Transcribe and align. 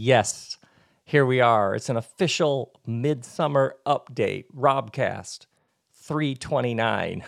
Yes, 0.00 0.58
here 1.04 1.26
we 1.26 1.40
are. 1.40 1.74
It's 1.74 1.88
an 1.88 1.96
official 1.96 2.70
midsummer 2.86 3.74
update. 3.84 4.44
Robcast 4.56 5.46
329. 5.92 7.24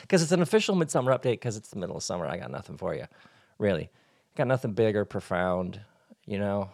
Because 0.00 0.22
it's 0.22 0.32
an 0.32 0.40
official 0.40 0.74
midsummer 0.74 1.12
update 1.12 1.32
because 1.32 1.58
it's 1.58 1.68
the 1.68 1.78
middle 1.78 1.98
of 1.98 2.02
summer. 2.02 2.24
I 2.24 2.38
got 2.38 2.50
nothing 2.50 2.78
for 2.78 2.94
you, 2.94 3.04
really. 3.58 3.90
Got 4.36 4.46
nothing 4.46 4.72
big 4.72 4.96
or 4.96 5.04
profound, 5.04 5.82
you 6.24 6.38
know. 6.38 6.70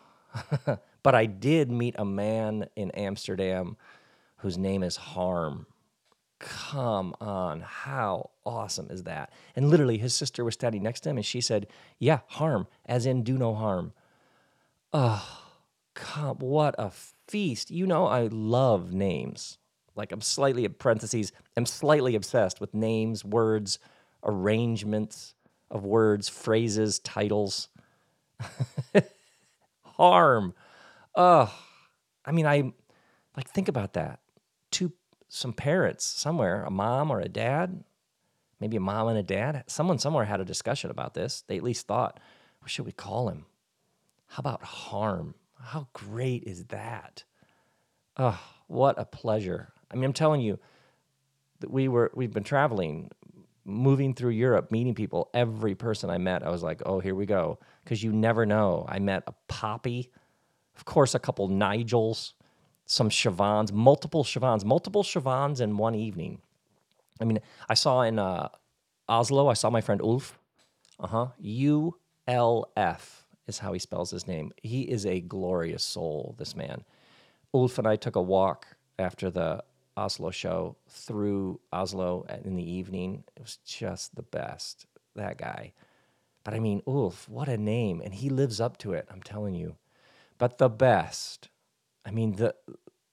but 1.02 1.16
I 1.16 1.26
did 1.26 1.72
meet 1.72 1.96
a 1.98 2.04
man 2.04 2.68
in 2.76 2.92
Amsterdam 2.92 3.76
whose 4.36 4.56
name 4.56 4.84
is 4.84 4.94
Harm. 4.94 5.66
Come 6.46 7.12
on, 7.20 7.60
how 7.60 8.30
awesome 8.44 8.86
is 8.88 9.02
that? 9.02 9.32
And 9.56 9.68
literally, 9.68 9.98
his 9.98 10.14
sister 10.14 10.44
was 10.44 10.54
standing 10.54 10.80
next 10.80 11.00
to 11.00 11.10
him, 11.10 11.16
and 11.16 11.26
she 11.26 11.40
said, 11.40 11.66
"Yeah, 11.98 12.20
harm, 12.28 12.68
as 12.84 13.04
in 13.04 13.24
do 13.24 13.36
no 13.36 13.52
harm." 13.52 13.92
Oh, 14.92 15.42
come, 15.94 16.38
what 16.38 16.76
a 16.78 16.92
feast! 17.26 17.72
You 17.72 17.84
know, 17.84 18.06
I 18.06 18.28
love 18.28 18.92
names. 18.92 19.58
Like 19.96 20.12
I'm 20.12 20.20
slightly 20.20 20.68
parentheses. 20.68 21.32
I'm 21.56 21.66
slightly 21.66 22.14
obsessed 22.14 22.60
with 22.60 22.72
names, 22.74 23.24
words, 23.24 23.80
arrangements 24.22 25.34
of 25.68 25.84
words, 25.84 26.28
phrases, 26.28 27.00
titles. 27.00 27.68
harm. 29.82 30.54
Oh, 31.16 31.52
I 32.24 32.30
mean, 32.30 32.46
I 32.46 32.72
like 33.36 33.48
think 33.48 33.66
about 33.68 33.94
that. 33.94 34.20
Some 35.28 35.52
parents 35.52 36.04
somewhere, 36.04 36.62
a 36.62 36.70
mom 36.70 37.10
or 37.10 37.20
a 37.20 37.28
dad, 37.28 37.84
maybe 38.60 38.76
a 38.76 38.80
mom 38.80 39.08
and 39.08 39.18
a 39.18 39.22
dad, 39.22 39.64
someone 39.66 39.98
somewhere 39.98 40.24
had 40.24 40.40
a 40.40 40.44
discussion 40.44 40.90
about 40.90 41.14
this. 41.14 41.42
They 41.46 41.56
at 41.56 41.62
least 41.62 41.86
thought, 41.86 42.20
what 42.60 42.70
should 42.70 42.86
we 42.86 42.92
call 42.92 43.28
him? 43.28 43.46
How 44.26 44.40
about 44.40 44.62
harm? 44.62 45.34
How 45.60 45.88
great 45.92 46.44
is 46.44 46.64
that? 46.66 47.24
Oh, 48.16 48.40
what 48.66 48.98
a 48.98 49.04
pleasure. 49.04 49.72
I 49.90 49.94
mean, 49.94 50.04
I'm 50.04 50.12
telling 50.12 50.40
you 50.40 50.58
that 51.60 51.70
we 51.70 51.88
were 51.88 52.10
we've 52.14 52.32
been 52.32 52.44
traveling, 52.44 53.10
moving 53.64 54.14
through 54.14 54.30
Europe, 54.30 54.70
meeting 54.70 54.94
people. 54.94 55.30
Every 55.34 55.74
person 55.74 56.10
I 56.10 56.18
met, 56.18 56.42
I 56.42 56.50
was 56.50 56.62
like, 56.62 56.82
oh, 56.86 57.00
here 57.00 57.14
we 57.14 57.26
go. 57.26 57.58
Because 57.84 58.02
you 58.02 58.12
never 58.12 58.46
know. 58.46 58.84
I 58.88 58.98
met 58.98 59.22
a 59.26 59.34
Poppy, 59.48 60.10
of 60.76 60.84
course, 60.84 61.14
a 61.14 61.18
couple 61.18 61.48
Nigels, 61.48 62.32
some 62.86 63.10
Siobhans, 63.10 63.72
multiple 63.72 64.24
Siobhans, 64.24 64.64
multiple 64.64 65.02
Siobhans 65.02 65.60
in 65.60 65.76
one 65.76 65.94
evening. 65.94 66.40
I 67.20 67.24
mean, 67.24 67.40
I 67.68 67.74
saw 67.74 68.02
in 68.02 68.18
uh, 68.18 68.48
Oslo, 69.08 69.48
I 69.48 69.54
saw 69.54 69.70
my 69.70 69.80
friend 69.80 70.00
Ulf. 70.00 70.38
Uh 70.98 71.06
huh. 71.08 71.26
U 71.38 71.96
L 72.26 72.70
F 72.76 73.26
is 73.46 73.58
how 73.58 73.72
he 73.72 73.78
spells 73.78 74.10
his 74.10 74.26
name. 74.26 74.52
He 74.62 74.82
is 74.82 75.04
a 75.04 75.20
glorious 75.20 75.84
soul, 75.84 76.34
this 76.38 76.56
man. 76.56 76.84
Ulf 77.52 77.78
and 77.78 77.86
I 77.86 77.96
took 77.96 78.16
a 78.16 78.22
walk 78.22 78.66
after 78.98 79.30
the 79.30 79.62
Oslo 79.96 80.30
show 80.30 80.76
through 80.88 81.60
Oslo 81.72 82.26
in 82.44 82.56
the 82.56 82.70
evening. 82.70 83.24
It 83.36 83.42
was 83.42 83.58
just 83.64 84.14
the 84.14 84.22
best, 84.22 84.86
that 85.14 85.38
guy. 85.38 85.72
But 86.44 86.54
I 86.54 86.60
mean, 86.60 86.82
Ulf, 86.86 87.28
what 87.28 87.48
a 87.48 87.56
name. 87.56 88.00
And 88.04 88.14
he 88.14 88.28
lives 88.28 88.60
up 88.60 88.78
to 88.78 88.92
it, 88.92 89.08
I'm 89.10 89.22
telling 89.22 89.54
you. 89.54 89.76
But 90.38 90.58
the 90.58 90.68
best 90.68 91.48
I 92.06 92.12
mean 92.12 92.34
the 92.34 92.54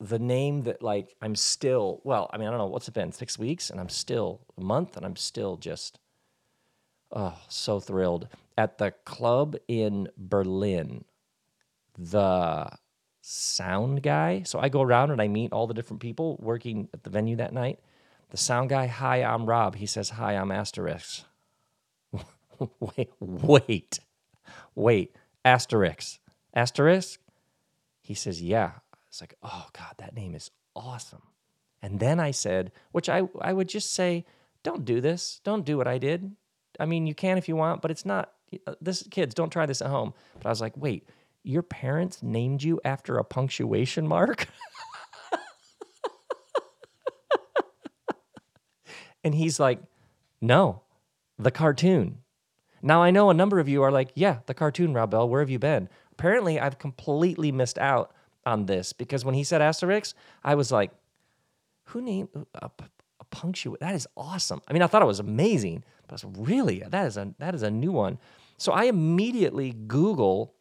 the 0.02 0.20
name 0.20 0.64
that 0.64 0.84
like 0.84 1.16
I'm 1.22 1.36
still 1.36 2.02
well, 2.06 2.30
I 2.34 2.38
mean 2.38 2.48
I 2.48 2.52
don't 2.52 2.60
know 2.60 2.68
what's 2.68 2.90
it 2.90 2.96
been 2.96 3.14
six 3.14 3.40
weeks 3.40 3.72
and 3.72 3.80
I'm 3.82 3.90
still 3.90 4.42
a 4.58 4.62
month 4.64 4.98
and 4.98 5.06
I'm 5.06 5.18
still 5.18 5.58
just 5.58 6.00
oh 7.12 7.38
so 7.50 7.80
thrilled 7.82 8.30
at 8.58 8.78
the 8.80 8.92
club 9.06 9.58
in 9.68 10.10
Berlin. 10.18 11.06
The 11.98 12.72
sound 13.24 14.04
guy. 14.04 14.44
So 14.44 14.60
I 14.60 14.70
go 14.70 14.82
around 14.82 15.12
and 15.12 15.22
I 15.22 15.28
meet 15.28 15.54
all 15.54 15.68
the 15.68 15.74
different 15.74 16.02
people 16.02 16.38
working 16.42 16.90
at 16.94 17.04
the 17.04 17.10
venue 17.10 17.38
that 17.38 17.54
night. 17.54 17.80
The 18.32 18.38
sound 18.38 18.70
guy, 18.70 18.88
hi, 18.88 19.24
I'm 19.24 19.46
Rob. 19.46 19.76
He 19.76 19.86
says, 19.86 20.12
hi, 20.12 20.36
I'm 20.36 20.50
Asterix. 20.50 21.24
wait, 22.80 23.12
wait, 23.20 24.00
wait, 24.76 25.16
Asterix. 25.46 26.20
Asterix? 26.56 27.18
He 28.02 28.14
says, 28.14 28.42
yeah, 28.42 28.72
it's 29.14 29.22
like, 29.22 29.36
oh 29.44 29.68
God, 29.74 29.94
that 30.00 30.16
name 30.16 30.34
is 30.34 30.50
awesome. 30.76 31.22
And 31.84 32.00
then 32.00 32.20
I 32.20 32.32
said, 32.32 32.72
which 32.94 33.10
I, 33.10 33.22
I 33.40 33.54
would 33.54 33.70
just 33.70 33.94
say, 33.94 34.26
don't 34.64 34.86
do 34.86 35.02
this. 35.02 35.40
Don't 35.44 35.64
do 35.64 35.78
what 35.78 35.88
I 35.88 36.00
did. 36.00 36.36
I 36.80 36.88
mean, 36.88 37.06
you 37.06 37.14
can 37.14 37.38
if 37.38 37.48
you 37.48 37.56
want, 37.56 37.84
but 37.84 37.92
it's 37.92 38.08
not, 38.08 38.32
uh, 38.66 38.74
this, 38.82 39.04
kids, 39.12 39.36
don't 39.36 39.52
try 39.52 39.68
this 39.68 39.84
at 39.84 39.90
home. 39.90 40.16
But 40.34 40.48
I 40.48 40.50
was 40.50 40.62
like, 40.62 40.76
wait, 40.76 41.08
your 41.44 41.62
parents 41.62 42.24
named 42.24 42.64
you 42.64 42.82
after 42.84 43.20
a 43.20 43.24
punctuation 43.24 44.08
mark? 44.08 44.48
and 49.24 49.36
he's 49.36 49.60
like, 49.60 49.80
no, 50.42 50.82
the 51.38 51.52
cartoon. 51.52 52.18
Now 52.82 53.04
I 53.04 53.12
know 53.12 53.30
a 53.30 53.36
number 53.36 53.60
of 53.60 53.70
you 53.70 53.84
are 53.84 53.92
like, 53.92 54.10
yeah, 54.16 54.40
the 54.48 54.56
cartoon, 54.56 54.96
Rob 54.96 55.14
where 55.14 55.42
have 55.42 55.52
you 55.52 55.60
been? 55.60 55.88
Apparently, 56.14 56.60
I've 56.60 56.80
completely 56.80 57.52
missed 57.52 57.78
out 57.78 58.12
on 58.46 58.66
this 58.66 58.94
because 58.94 59.26
when 59.26 59.36
he 59.36 59.44
said 59.44 59.62
Asterix, 59.62 60.14
I 60.44 60.56
was 60.56 60.72
like, 60.72 60.92
who 61.86 62.02
named 62.02 62.30
a, 62.56 62.70
a 63.20 63.24
punctuate? 63.32 63.80
That 63.80 63.96
is 63.96 64.08
awesome. 64.16 64.62
I 64.68 64.74
mean, 64.74 64.82
I 64.82 64.88
thought 64.88 65.02
it 65.02 65.06
was 65.06 65.20
amazing, 65.20 65.84
but 66.08 66.12
I 66.12 66.28
was 66.28 66.48
really 66.48 66.84
that 66.88 67.08
is 67.08 67.18
a 67.18 67.34
that 67.40 67.56
is 67.56 67.64
a 67.64 67.72
new 67.72 67.92
one. 67.92 68.20
So 68.58 68.72
I 68.72 68.86
immediately 68.86 69.72
Google 69.72 70.54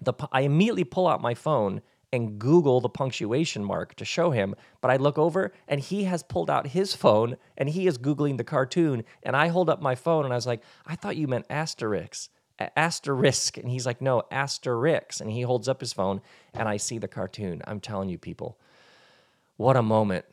the 0.00 0.14
I 0.32 0.42
immediately 0.42 0.84
pull 0.84 1.06
out 1.06 1.20
my 1.20 1.34
phone 1.34 1.82
and 2.12 2.38
Google 2.38 2.80
the 2.80 2.88
punctuation 2.88 3.64
mark 3.64 3.94
to 3.96 4.04
show 4.04 4.30
him. 4.30 4.54
But 4.80 4.90
I 4.90 4.96
look 4.96 5.16
over 5.18 5.52
and 5.66 5.80
he 5.80 6.04
has 6.04 6.22
pulled 6.22 6.50
out 6.50 6.68
his 6.68 6.94
phone 6.94 7.36
and 7.56 7.70
he 7.70 7.86
is 7.86 7.96
Googling 7.96 8.36
the 8.36 8.44
cartoon. 8.44 9.04
And 9.22 9.34
I 9.34 9.48
hold 9.48 9.70
up 9.70 9.80
my 9.80 9.94
phone 9.94 10.24
and 10.24 10.32
I 10.32 10.36
was 10.36 10.46
like, 10.46 10.62
I 10.86 10.94
thought 10.94 11.16
you 11.16 11.26
meant 11.26 11.48
Asterix 11.48 12.28
asterisk. 12.58 13.58
And 13.58 13.68
he's 13.68 13.86
like, 13.86 14.00
no, 14.00 14.22
asterix. 14.30 15.20
And 15.20 15.30
he 15.30 15.42
holds 15.42 15.68
up 15.68 15.80
his 15.80 15.92
phone 15.92 16.20
and 16.54 16.68
I 16.68 16.76
see 16.76 16.98
the 16.98 17.08
cartoon. 17.08 17.62
I'm 17.66 17.80
telling 17.80 18.08
you, 18.08 18.18
people, 18.18 18.58
what 19.56 19.76
a 19.76 19.82
moment 19.82 20.24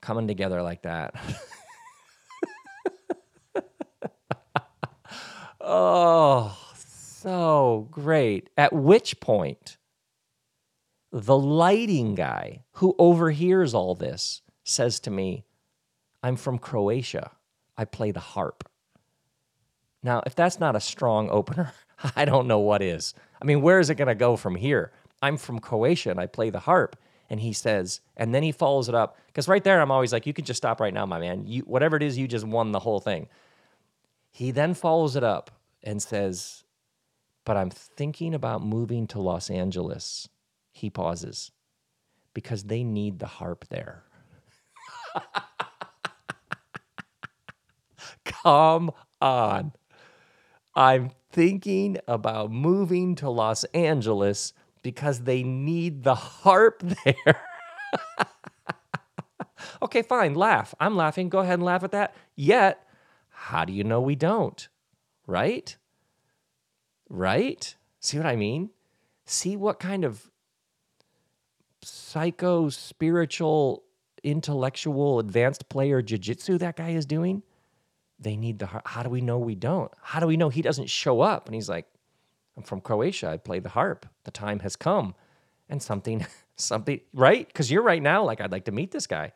coming 0.00 0.26
together 0.26 0.62
like 0.62 0.82
that. 0.82 1.14
oh, 5.60 6.56
so 6.76 7.88
great. 7.90 8.50
At 8.56 8.72
which 8.72 9.20
point, 9.20 9.76
the 11.10 11.36
lighting 11.36 12.14
guy 12.14 12.64
who 12.72 12.94
overhears 12.98 13.74
all 13.74 13.94
this 13.94 14.42
says 14.64 15.00
to 15.00 15.10
me, 15.10 15.44
I'm 16.22 16.36
from 16.36 16.58
Croatia. 16.58 17.32
I 17.76 17.84
play 17.84 18.10
the 18.12 18.20
harp. 18.20 18.68
Now, 20.02 20.22
if 20.26 20.34
that's 20.34 20.58
not 20.58 20.76
a 20.76 20.80
strong 20.80 21.30
opener, 21.30 21.72
I 22.16 22.24
don't 22.24 22.48
know 22.48 22.58
what 22.58 22.82
is. 22.82 23.14
I 23.40 23.44
mean, 23.44 23.62
where 23.62 23.78
is 23.78 23.90
it 23.90 23.94
going 23.96 24.08
to 24.08 24.14
go 24.14 24.36
from 24.36 24.56
here? 24.56 24.92
I'm 25.20 25.36
from 25.36 25.60
Croatia 25.60 26.10
and 26.10 26.20
I 26.20 26.26
play 26.26 26.50
the 26.50 26.60
harp. 26.60 26.96
And 27.30 27.40
he 27.40 27.52
says, 27.52 28.00
and 28.16 28.34
then 28.34 28.42
he 28.42 28.52
follows 28.52 28.88
it 28.88 28.94
up 28.94 29.16
because 29.28 29.48
right 29.48 29.64
there, 29.64 29.80
I'm 29.80 29.90
always 29.90 30.12
like, 30.12 30.26
you 30.26 30.34
can 30.34 30.44
just 30.44 30.58
stop 30.58 30.80
right 30.80 30.92
now, 30.92 31.06
my 31.06 31.18
man. 31.18 31.46
You, 31.46 31.62
whatever 31.62 31.96
it 31.96 32.02
is, 32.02 32.18
you 32.18 32.28
just 32.28 32.46
won 32.46 32.72
the 32.72 32.80
whole 32.80 33.00
thing. 33.00 33.28
He 34.30 34.50
then 34.50 34.74
follows 34.74 35.16
it 35.16 35.24
up 35.24 35.50
and 35.82 36.02
says, 36.02 36.64
but 37.44 37.56
I'm 37.56 37.70
thinking 37.70 38.34
about 38.34 38.64
moving 38.64 39.06
to 39.08 39.20
Los 39.20 39.50
Angeles. 39.50 40.28
He 40.72 40.90
pauses 40.90 41.52
because 42.34 42.64
they 42.64 42.84
need 42.84 43.18
the 43.18 43.26
harp 43.26 43.66
there. 43.68 44.04
Come 48.24 48.90
on. 49.20 49.72
I'm 50.74 51.10
thinking 51.30 51.98
about 52.08 52.50
moving 52.50 53.14
to 53.16 53.30
Los 53.30 53.64
Angeles 53.64 54.52
because 54.82 55.20
they 55.20 55.42
need 55.42 56.02
the 56.02 56.14
harp 56.14 56.82
there. 57.04 57.40
okay, 59.82 60.02
fine, 60.02 60.34
laugh. 60.34 60.74
I'm 60.80 60.96
laughing. 60.96 61.28
Go 61.28 61.40
ahead 61.40 61.54
and 61.54 61.62
laugh 61.62 61.84
at 61.84 61.92
that. 61.92 62.14
Yet, 62.34 62.86
how 63.28 63.64
do 63.64 63.72
you 63.72 63.84
know 63.84 64.00
we 64.00 64.16
don't? 64.16 64.68
Right? 65.26 65.76
Right? 67.08 67.76
See 68.00 68.16
what 68.16 68.26
I 68.26 68.36
mean? 68.36 68.70
See 69.24 69.56
what 69.56 69.78
kind 69.78 70.04
of 70.04 70.30
psycho, 71.82 72.68
spiritual, 72.68 73.84
intellectual, 74.22 75.18
advanced 75.18 75.68
player 75.68 76.02
jujitsu 76.02 76.58
that 76.58 76.76
guy 76.76 76.90
is 76.90 77.06
doing? 77.06 77.42
They 78.22 78.36
need 78.36 78.58
the 78.58 78.66
harp. 78.66 78.86
How 78.86 79.02
do 79.02 79.08
we 79.08 79.20
know 79.20 79.38
we 79.38 79.54
don't? 79.54 79.90
How 80.00 80.20
do 80.20 80.26
we 80.26 80.36
know 80.36 80.48
he 80.48 80.62
doesn't 80.62 80.88
show 80.90 81.20
up? 81.20 81.46
And 81.46 81.54
he's 81.54 81.68
like, 81.68 81.86
I'm 82.56 82.62
from 82.62 82.80
Croatia. 82.80 83.28
I 83.30 83.36
play 83.36 83.58
the 83.58 83.70
harp. 83.70 84.06
The 84.24 84.30
time 84.30 84.60
has 84.60 84.76
come. 84.76 85.14
And 85.68 85.82
something, 85.82 86.26
something, 86.56 87.00
right? 87.14 87.46
Because 87.46 87.70
you're 87.70 87.82
right 87.82 88.02
now, 88.02 88.24
like, 88.24 88.40
I'd 88.40 88.52
like 88.52 88.66
to 88.66 88.72
meet 88.72 88.90
this 88.90 89.06
guy. 89.06 89.32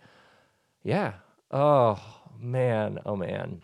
Yeah. 0.82 1.14
Oh, 1.50 2.00
man. 2.38 2.98
Oh, 3.06 3.16
man. 3.16 3.62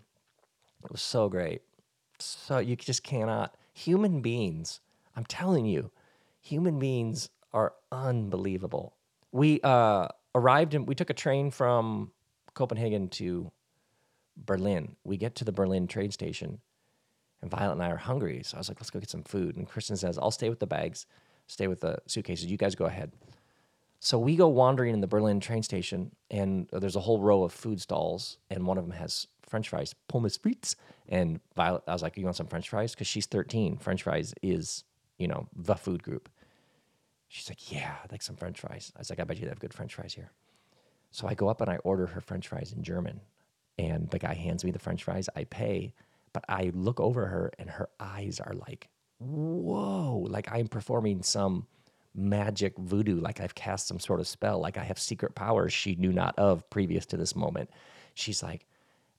It 0.85 0.91
was 0.91 1.03
so 1.03 1.29
great. 1.29 1.63
So 2.19 2.59
you 2.59 2.77
just 2.77 3.03
cannot. 3.03 3.57
Human 3.75 4.21
beings 4.21 4.81
I'm 5.17 5.25
telling 5.25 5.67
you, 5.67 5.91
human 6.41 6.79
beings 6.79 7.29
are 7.53 7.75
unbelievable. 7.91 8.97
We 9.31 9.61
uh, 9.63 10.09
arrived 10.35 10.75
and 10.75 10.87
we 10.87 10.95
took 10.95 11.11
a 11.11 11.15
train 11.15 11.51
from 11.51 12.13
Copenhagen 12.55 13.09
to 13.11 13.51
Berlin. 14.37 14.97
We 15.05 15.17
get 15.17 15.35
to 15.37 15.45
the 15.45 15.53
Berlin 15.53 15.87
train 15.87 16.11
station, 16.11 16.61
and 17.41 17.51
Violet 17.51 17.73
and 17.73 17.83
I 17.83 17.91
are 17.91 17.97
hungry. 17.97 18.43
So 18.45 18.57
I 18.57 18.61
was 18.61 18.69
like, 18.69 18.81
let's 18.81 18.91
go 18.91 19.01
get 19.01 19.11
some 19.11 19.25
food. 19.25 19.57
And 19.57 19.69
Kristen 19.69 19.97
says, 19.97 20.19
I'll 20.19 20.31
stay 20.31 20.49
with 20.49 20.61
the 20.61 20.67
bags, 20.67 21.07
stay 21.47 21.67
with 21.67 21.81
the 21.81 21.99
suitcases. 22.07 22.47
You 22.47 22.57
guys 22.57 22.75
go 22.75 22.87
ahead. 22.87 23.13
So 24.05 24.19
we 24.19 24.35
go 24.35 24.49
wandering 24.49 24.95
in 24.95 25.01
the 25.01 25.07
Berlin 25.07 25.39
train 25.39 25.63
station, 25.63 26.11
and 26.31 26.69
uh, 26.73 26.81
there's 26.81 26.97
a 26.97 27.01
whole 27.01 27.21
row 27.21 27.45
of 27.45 27.53
food 27.53 27.81
stalls, 27.81 28.39
and 28.51 28.67
one 28.67 28.77
of 28.77 28.85
them 28.85 28.97
has 28.99 29.29
French 29.49 29.69
fries, 29.69 29.95
pommes 30.09 30.37
frites. 30.37 30.75
And 31.09 31.41
Violet, 31.55 31.83
I 31.87 31.93
was 31.93 32.03
like, 32.03 32.17
"You 32.17 32.25
want 32.25 32.37
some 32.37 32.49
French 32.49 32.69
fries?" 32.69 32.95
Because 32.95 33.07
she's 33.07 33.27
13. 33.27 33.77
French 33.77 34.03
fries 34.03 34.35
is, 34.43 34.83
you 35.19 35.29
know, 35.29 35.47
the 35.55 35.77
food 35.77 36.03
group. 36.03 36.29
She's 37.29 37.49
like, 37.49 37.71
"Yeah, 37.71 37.95
I'd 38.03 38.11
like 38.11 38.23
some 38.23 38.35
French 38.35 38.59
fries." 38.59 38.93
I 38.97 39.01
was 39.01 39.11
like, 39.11 39.21
"I 39.21 39.25
bet 39.25 39.37
you 39.37 39.45
they 39.45 39.51
have 39.51 39.61
good 39.61 39.75
French 39.75 39.95
fries 39.95 40.15
here." 40.15 40.33
So 41.13 41.29
I 41.29 41.35
go 41.35 41.49
up 41.49 41.61
and 41.61 41.71
I 41.71 41.77
order 41.77 42.07
her 42.07 42.21
French 42.21 42.49
fries 42.49 42.73
in 42.73 42.83
German, 42.83 43.21
and 43.83 44.09
the 44.11 44.19
guy 44.19 44.35
hands 44.35 44.65
me 44.65 44.71
the 44.71 44.79
French 44.79 45.05
fries. 45.05 45.29
I 45.35 45.45
pay, 45.45 45.95
but 46.33 46.45
I 46.49 46.71
look 46.75 47.01
over 47.01 47.27
her, 47.27 47.53
and 47.59 47.69
her 47.69 47.89
eyes 48.01 48.41
are 48.41 48.55
like, 48.55 48.89
"Whoa!" 49.19 50.27
Like 50.29 50.51
I'm 50.51 50.69
performing 50.69 51.23
some 51.23 51.67
magic 52.15 52.77
voodoo, 52.79 53.21
like 53.21 53.41
I've 53.41 53.55
cast 53.55 53.89
some 53.89 53.99
sort 53.99 54.21
of 54.21 54.29
spell, 54.29 54.61
like 54.61 54.77
I 54.77 54.85
have 54.85 54.99
secret 54.99 55.35
powers 55.35 55.73
she 55.73 55.95
knew 55.95 56.13
not 56.13 56.39
of 56.39 56.69
previous 56.71 57.07
to 57.07 57.17
this 57.17 57.35
moment. 57.35 57.71
She's 58.15 58.43
like, 58.43 58.67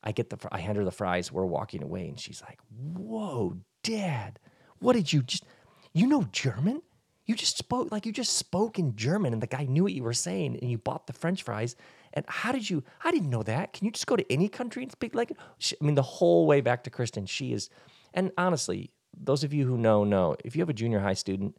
I 0.04 0.12
get 0.12 0.30
the, 0.30 0.38
I 0.52 0.60
hand 0.60 0.78
her 0.78 0.84
the 0.84 0.92
fries. 0.92 1.32
We're 1.32 1.46
walking 1.46 1.82
away, 1.82 2.08
and 2.08 2.20
she's 2.20 2.42
like, 2.42 2.60
"Whoa, 2.96 3.58
Dad, 3.84 4.40
what 4.80 4.94
did 4.94 5.12
you 5.14 5.24
just? 5.24 5.46
You 5.94 6.08
know 6.08 6.24
German? 6.32 6.82
You 7.26 7.36
just 7.36 7.58
spoke 7.58 7.92
like 7.92 8.06
you 8.06 8.12
just 8.12 8.36
spoke 8.36 8.78
in 8.78 8.96
German, 8.96 9.34
and 9.34 9.42
the 9.42 9.48
guy 9.48 9.64
knew 9.64 9.84
what 9.84 9.94
you 9.94 10.04
were 10.04 10.14
saying, 10.14 10.60
and 10.62 10.70
you 10.70 10.78
bought 10.78 11.08
the 11.08 11.14
French 11.14 11.44
fries. 11.44 11.76
And 12.14 12.26
how 12.28 12.52
did 12.52 12.70
you? 12.70 12.84
I 13.04 13.12
didn't 13.12 13.30
know 13.30 13.44
that. 13.44 13.74
Can 13.74 13.86
you 13.86 13.92
just 13.92 14.08
go 14.08 14.16
to 14.16 14.32
any 14.32 14.48
country 14.48 14.84
and 14.84 14.92
speak 14.92 15.16
like? 15.16 15.32
She, 15.58 15.76
I 15.82 15.86
mean, 15.86 15.96
the 15.96 16.02
whole 16.02 16.46
way 16.46 16.62
back 16.62 16.84
to 16.84 16.90
Kristen, 16.90 17.26
she 17.26 17.54
is. 17.54 17.70
And 18.14 18.32
honestly, 18.38 18.92
those 19.20 19.44
of 19.44 19.54
you 19.54 19.66
who 19.66 19.78
know 19.78 20.04
know 20.04 20.36
if 20.46 20.56
you 20.56 20.62
have 20.62 20.70
a 20.70 20.74
junior 20.74 21.00
high 21.00 21.14
student 21.14 21.56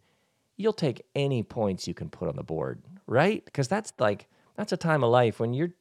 you'll 0.57 0.73
take 0.73 1.05
any 1.15 1.43
points 1.43 1.89
you 1.89 1.95
can 1.95 2.09
put 2.09 2.29
on 2.29 2.37
the 2.37 2.43
board, 2.43 2.83
right? 3.07 3.45
Because 3.45 3.69
that's 3.69 3.93
like 3.99 4.29
that's 4.57 4.73
a 4.73 4.77
time 4.77 5.03
of 5.03 5.11
life 5.11 5.41
when 5.41 5.55
you're 5.55 5.73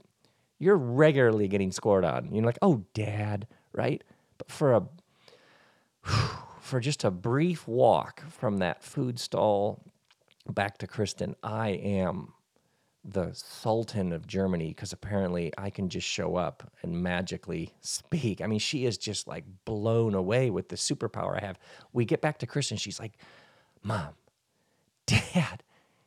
you're 0.59 0.77
regularly 0.77 1.47
getting 1.47 1.71
scored 1.71 2.05
on. 2.05 2.33
You're 2.33 2.45
like, 2.45 2.59
oh, 2.61 2.85
dad, 2.93 3.47
right? 3.73 4.03
But 4.37 4.51
for 4.51 4.73
a 4.73 4.83
for 6.59 6.79
just 6.79 7.03
a 7.03 7.11
brief 7.11 7.67
walk 7.67 8.23
from 8.29 8.57
that 8.57 8.83
food 8.83 9.19
stall 9.19 9.83
back 10.49 10.77
to 10.79 10.87
Kristen, 10.87 11.35
I 11.43 11.69
am 11.69 12.32
the 13.05 13.31
Sultan 13.33 14.13
of 14.13 14.27
Germany 14.27 14.69
because 14.69 14.93
apparently 14.93 15.51
I 15.57 15.69
can 15.69 15.89
just 15.89 16.07
show 16.07 16.35
up 16.35 16.71
and 16.81 17.03
magically 17.03 17.73
speak. 17.81 18.41
I 18.41 18.47
mean, 18.47 18.59
she 18.59 18.85
is 18.85 18.97
just 18.97 19.27
like 19.27 19.43
blown 19.65 20.13
away 20.13 20.49
with 20.49 20.69
the 20.69 20.75
superpower 20.75 21.41
I 21.41 21.45
have. 21.45 21.59
We 21.91 22.05
get 22.05 22.21
back 22.21 22.39
to 22.39 22.47
Kristen, 22.47 22.77
she's 22.77 22.99
like, 22.99 23.13
Mom, 23.83 24.13
Dad, 25.05 25.63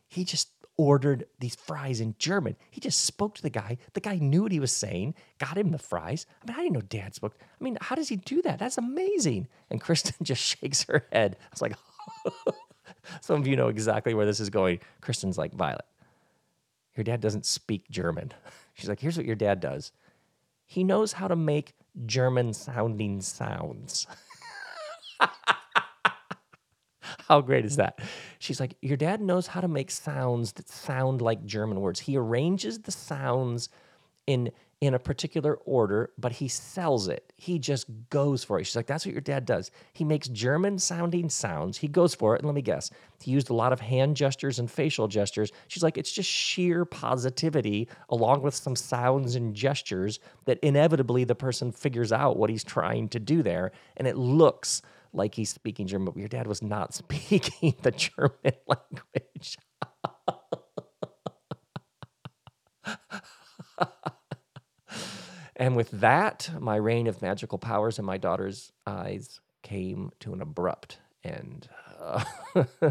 he 0.08 0.24
just 0.24 0.48
ordered 0.78 1.26
these 1.40 1.54
fries 1.54 2.00
in 2.00 2.14
German. 2.18 2.56
He 2.70 2.80
just 2.80 3.04
spoke 3.04 3.34
to 3.36 3.42
the 3.42 3.50
guy. 3.50 3.78
The 3.94 4.00
guy 4.00 4.16
knew 4.16 4.42
what 4.42 4.52
he 4.52 4.60
was 4.60 4.72
saying, 4.72 5.14
got 5.38 5.56
him 5.56 5.70
the 5.70 5.78
fries. 5.78 6.26
I 6.42 6.50
mean, 6.50 6.58
I 6.58 6.62
didn't 6.62 6.74
know 6.74 6.80
Dad 6.82 7.14
spoke. 7.14 7.36
I 7.40 7.64
mean, 7.64 7.78
how 7.80 7.94
does 7.94 8.08
he 8.08 8.16
do 8.16 8.42
that? 8.42 8.58
That's 8.58 8.78
amazing. 8.78 9.48
And 9.70 9.80
Kristen 9.80 10.14
just 10.22 10.42
shakes 10.42 10.84
her 10.84 11.06
head. 11.12 11.36
I 11.40 11.48
was 11.50 11.62
like, 11.62 11.76
some 13.20 13.40
of 13.40 13.46
you 13.46 13.56
know 13.56 13.68
exactly 13.68 14.14
where 14.14 14.26
this 14.26 14.40
is 14.40 14.50
going. 14.50 14.80
Kristen's 15.00 15.38
like, 15.38 15.54
Violet, 15.54 15.84
your 16.96 17.04
dad 17.04 17.20
doesn't 17.20 17.46
speak 17.46 17.88
German. 17.90 18.32
She's 18.74 18.88
like, 18.88 19.00
here's 19.00 19.16
what 19.16 19.26
your 19.26 19.36
dad 19.36 19.60
does. 19.60 19.92
He 20.66 20.84
knows 20.84 21.12
how 21.14 21.28
to 21.28 21.36
make 21.36 21.74
German 22.06 22.52
sounding 22.52 23.20
sounds. 23.20 24.06
How 27.28 27.40
great 27.40 27.64
is 27.64 27.76
that? 27.76 27.98
She's 28.38 28.60
like, 28.60 28.76
Your 28.82 28.96
dad 28.96 29.20
knows 29.20 29.48
how 29.48 29.60
to 29.60 29.68
make 29.68 29.90
sounds 29.90 30.52
that 30.52 30.68
sound 30.68 31.20
like 31.20 31.44
German 31.44 31.80
words. 31.80 32.00
He 32.00 32.16
arranges 32.16 32.80
the 32.80 32.92
sounds 32.92 33.68
in 34.26 34.52
in 34.82 34.92
a 34.94 34.98
particular 34.98 35.54
order, 35.64 36.10
but 36.18 36.32
he 36.32 36.48
sells 36.48 37.08
it. 37.08 37.32
He 37.36 37.58
just 37.58 37.86
goes 38.10 38.44
for 38.44 38.60
it. 38.60 38.64
She's 38.64 38.76
like, 38.76 38.86
that's 38.86 39.06
what 39.06 39.12
your 39.12 39.22
dad 39.22 39.46
does. 39.46 39.70
He 39.94 40.04
makes 40.04 40.28
German 40.28 40.78
sounding 40.78 41.30
sounds. 41.30 41.78
He 41.78 41.88
goes 41.88 42.14
for 42.14 42.34
it. 42.34 42.40
And 42.40 42.46
let 42.46 42.54
me 42.54 42.60
guess, 42.62 42.90
he 43.20 43.30
used 43.30 43.48
a 43.48 43.54
lot 43.54 43.72
of 43.72 43.80
hand 43.80 44.16
gestures 44.16 44.58
and 44.58 44.70
facial 44.70 45.08
gestures. 45.08 45.50
She's 45.68 45.82
like, 45.82 45.96
it's 45.96 46.12
just 46.12 46.28
sheer 46.28 46.84
positivity 46.84 47.88
along 48.10 48.42
with 48.42 48.54
some 48.54 48.76
sounds 48.76 49.34
and 49.34 49.54
gestures 49.54 50.20
that 50.44 50.58
inevitably 50.62 51.24
the 51.24 51.34
person 51.34 51.72
figures 51.72 52.12
out 52.12 52.36
what 52.36 52.50
he's 52.50 52.64
trying 52.64 53.08
to 53.10 53.18
do 53.18 53.42
there. 53.42 53.72
And 53.96 54.06
it 54.06 54.16
looks 54.18 54.82
like 55.14 55.34
he's 55.34 55.48
speaking 55.48 55.86
German, 55.86 56.06
but 56.12 56.18
your 56.18 56.28
dad 56.28 56.46
was 56.46 56.62
not 56.62 56.92
speaking 56.94 57.74
the 57.80 57.92
German 57.92 58.30
language. 58.68 59.56
and 65.56 65.74
with 65.74 65.90
that, 65.92 66.50
my 66.60 66.76
reign 66.76 67.06
of 67.06 67.22
magical 67.22 67.58
powers 67.58 67.98
in 67.98 68.04
my 68.04 68.18
daughter's 68.18 68.72
eyes 68.86 69.40
came 69.62 70.10
to 70.20 70.32
an 70.32 70.42
abrupt 70.42 70.98
end. 71.24 71.68
Uh, 71.98 72.22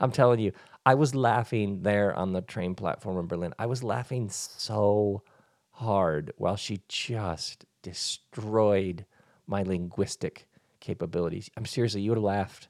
I'm 0.00 0.10
telling 0.10 0.40
you, 0.40 0.52
I 0.84 0.94
was 0.94 1.14
laughing 1.14 1.82
there 1.82 2.14
on 2.14 2.32
the 2.32 2.42
train 2.42 2.74
platform 2.74 3.18
in 3.18 3.26
Berlin. 3.26 3.54
I 3.58 3.66
was 3.66 3.84
laughing 3.84 4.28
so 4.30 5.22
hard 5.70 6.32
while 6.36 6.56
she 6.56 6.80
just 6.88 7.64
destroyed 7.82 9.06
my 9.46 9.62
linguistic 9.62 10.48
capabilities. 10.80 11.50
I'm 11.56 11.66
seriously, 11.66 12.02
you 12.02 12.10
would 12.10 12.18
have 12.18 12.24
laughed. 12.24 12.68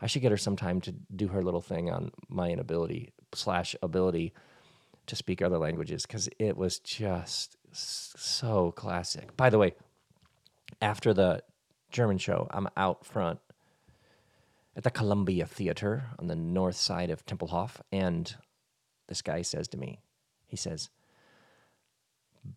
I 0.00 0.06
should 0.06 0.22
get 0.22 0.30
her 0.30 0.36
some 0.36 0.56
time 0.56 0.80
to 0.82 0.92
do 1.14 1.28
her 1.28 1.42
little 1.42 1.62
thing 1.62 1.90
on 1.90 2.10
my 2.28 2.50
inability 2.50 3.12
slash 3.34 3.74
ability 3.82 4.32
to 5.06 5.16
speak 5.16 5.40
other 5.40 5.58
languages 5.58 6.04
because 6.04 6.28
it 6.38 6.56
was 6.56 6.78
just 6.78 7.56
so 7.78 8.72
classic. 8.72 9.36
By 9.36 9.50
the 9.50 9.58
way, 9.58 9.74
after 10.80 11.12
the 11.12 11.42
German 11.90 12.18
show, 12.18 12.48
I'm 12.50 12.68
out 12.76 13.04
front 13.04 13.40
at 14.76 14.84
the 14.84 14.90
Columbia 14.90 15.46
Theater 15.46 16.04
on 16.18 16.26
the 16.26 16.36
north 16.36 16.76
side 16.76 17.10
of 17.10 17.24
Tempelhof, 17.24 17.80
and 17.90 18.34
this 19.08 19.22
guy 19.22 19.42
says 19.42 19.68
to 19.68 19.78
me, 19.78 20.00
he 20.46 20.56
says, 20.56 20.90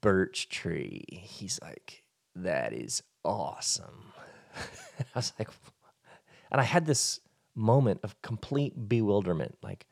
Birch 0.02 0.50
tree. 0.50 1.06
He's 1.10 1.60
like, 1.62 2.04
that 2.36 2.74
is 2.74 3.02
awesome. 3.24 4.14
I 4.56 5.04
was 5.16 5.34
like, 5.40 5.50
and 6.52 6.62
I 6.62 6.64
had 6.64 6.86
this 6.86 7.20
moment 7.56 8.02
of 8.04 8.22
complete 8.22 8.88
bewilderment. 8.88 9.58
Like, 9.64 9.88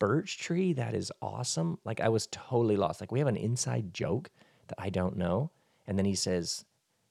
birch 0.00 0.38
tree, 0.38 0.72
that 0.72 0.94
is 0.94 1.12
awesome. 1.22 1.78
Like, 1.84 2.00
I 2.00 2.08
was 2.08 2.26
totally 2.32 2.76
lost. 2.76 3.00
Like, 3.00 3.12
we 3.12 3.20
have 3.20 3.28
an 3.28 3.36
inside 3.36 3.94
joke 3.94 4.30
that 4.66 4.80
I 4.80 4.90
don't 4.90 5.16
know. 5.16 5.52
And 5.86 5.96
then 5.96 6.06
he 6.06 6.16
says, 6.16 6.64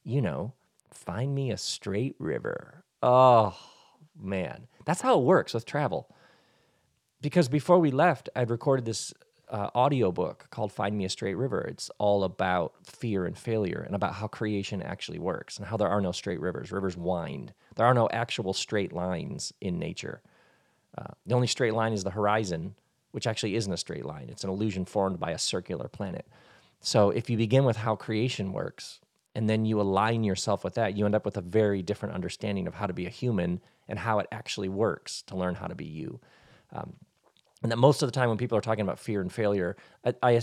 you 0.03 0.21
know, 0.21 0.53
find 0.91 1.33
me 1.33 1.51
a 1.51 1.57
straight 1.57 2.15
river. 2.19 2.83
Oh, 3.01 3.55
man. 4.19 4.67
That's 4.85 5.01
how 5.01 5.17
it 5.17 5.23
works 5.23 5.53
with 5.53 5.65
travel. 5.65 6.13
Because 7.21 7.47
before 7.47 7.79
we 7.79 7.91
left, 7.91 8.29
I'd 8.35 8.49
recorded 8.49 8.85
this 8.85 9.13
uh, 9.49 9.69
audiobook 9.75 10.47
called 10.51 10.71
Find 10.71 10.97
Me 10.97 11.05
a 11.05 11.09
Straight 11.09 11.35
River. 11.35 11.61
It's 11.61 11.89
all 11.97 12.23
about 12.23 12.73
fear 12.83 13.25
and 13.25 13.37
failure 13.37 13.83
and 13.85 13.95
about 13.95 14.13
how 14.13 14.27
creation 14.27 14.81
actually 14.81 15.19
works 15.19 15.57
and 15.57 15.65
how 15.67 15.77
there 15.77 15.89
are 15.89 16.01
no 16.01 16.11
straight 16.11 16.39
rivers. 16.39 16.71
Rivers 16.71 16.95
wind. 16.97 17.53
There 17.75 17.85
are 17.85 17.93
no 17.93 18.09
actual 18.11 18.53
straight 18.53 18.93
lines 18.93 19.53
in 19.61 19.79
nature. 19.79 20.21
Uh, 20.99 21.13
the 21.25 21.35
only 21.35 21.47
straight 21.47 21.73
line 21.73 21.93
is 21.93 22.03
the 22.03 22.09
horizon, 22.09 22.75
which 23.11 23.25
actually 23.25 23.55
isn't 23.55 23.71
a 23.71 23.77
straight 23.77 24.05
line. 24.05 24.27
It's 24.29 24.43
an 24.43 24.49
illusion 24.49 24.85
formed 24.85 25.19
by 25.19 25.31
a 25.31 25.37
circular 25.37 25.87
planet. 25.87 26.27
So 26.81 27.09
if 27.09 27.29
you 27.29 27.37
begin 27.37 27.63
with 27.63 27.77
how 27.77 27.95
creation 27.95 28.51
works 28.51 28.99
and 29.33 29.49
then 29.49 29.65
you 29.65 29.79
align 29.79 30.23
yourself 30.23 30.63
with 30.63 30.73
that, 30.75 30.97
you 30.97 31.05
end 31.05 31.15
up 31.15 31.25
with 31.25 31.37
a 31.37 31.41
very 31.41 31.81
different 31.81 32.15
understanding 32.15 32.67
of 32.67 32.73
how 32.73 32.87
to 32.87 32.93
be 32.93 33.05
a 33.05 33.09
human 33.09 33.61
and 33.87 33.99
how 33.99 34.19
it 34.19 34.27
actually 34.31 34.69
works 34.69 35.21
to 35.23 35.37
learn 35.37 35.55
how 35.55 35.67
to 35.67 35.75
be 35.75 35.85
you. 35.85 36.19
Um, 36.73 36.93
and 37.61 37.71
that 37.71 37.77
most 37.77 38.01
of 38.01 38.07
the 38.07 38.11
time 38.11 38.29
when 38.29 38.37
people 38.37 38.57
are 38.57 38.61
talking 38.61 38.83
about 38.83 38.99
fear 38.99 39.21
and 39.21 39.31
failure, 39.31 39.75
I, 40.05 40.13
I 40.21 40.41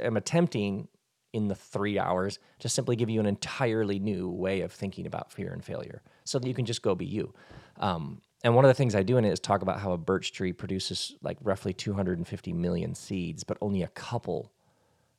am 0.00 0.16
attempting 0.16 0.88
in 1.32 1.48
the 1.48 1.54
three 1.54 1.98
hours 1.98 2.38
to 2.60 2.68
simply 2.68 2.96
give 2.96 3.10
you 3.10 3.20
an 3.20 3.26
entirely 3.26 3.98
new 3.98 4.28
way 4.30 4.62
of 4.62 4.72
thinking 4.72 5.06
about 5.06 5.32
fear 5.32 5.52
and 5.52 5.64
failure 5.64 6.02
so 6.24 6.38
that 6.38 6.48
you 6.48 6.54
can 6.54 6.64
just 6.64 6.82
go 6.82 6.94
be 6.94 7.06
you. 7.06 7.34
Um, 7.78 8.22
and 8.44 8.54
one 8.54 8.64
of 8.64 8.68
the 8.68 8.74
things 8.74 8.94
I 8.94 9.02
do 9.02 9.16
in 9.16 9.24
it 9.24 9.32
is 9.32 9.40
talk 9.40 9.62
about 9.62 9.80
how 9.80 9.92
a 9.92 9.98
birch 9.98 10.32
tree 10.32 10.52
produces 10.52 11.16
like 11.22 11.38
roughly 11.42 11.72
250 11.72 12.52
million 12.52 12.94
seeds, 12.94 13.42
but 13.42 13.58
only 13.60 13.82
a 13.82 13.88
couple 13.88 14.52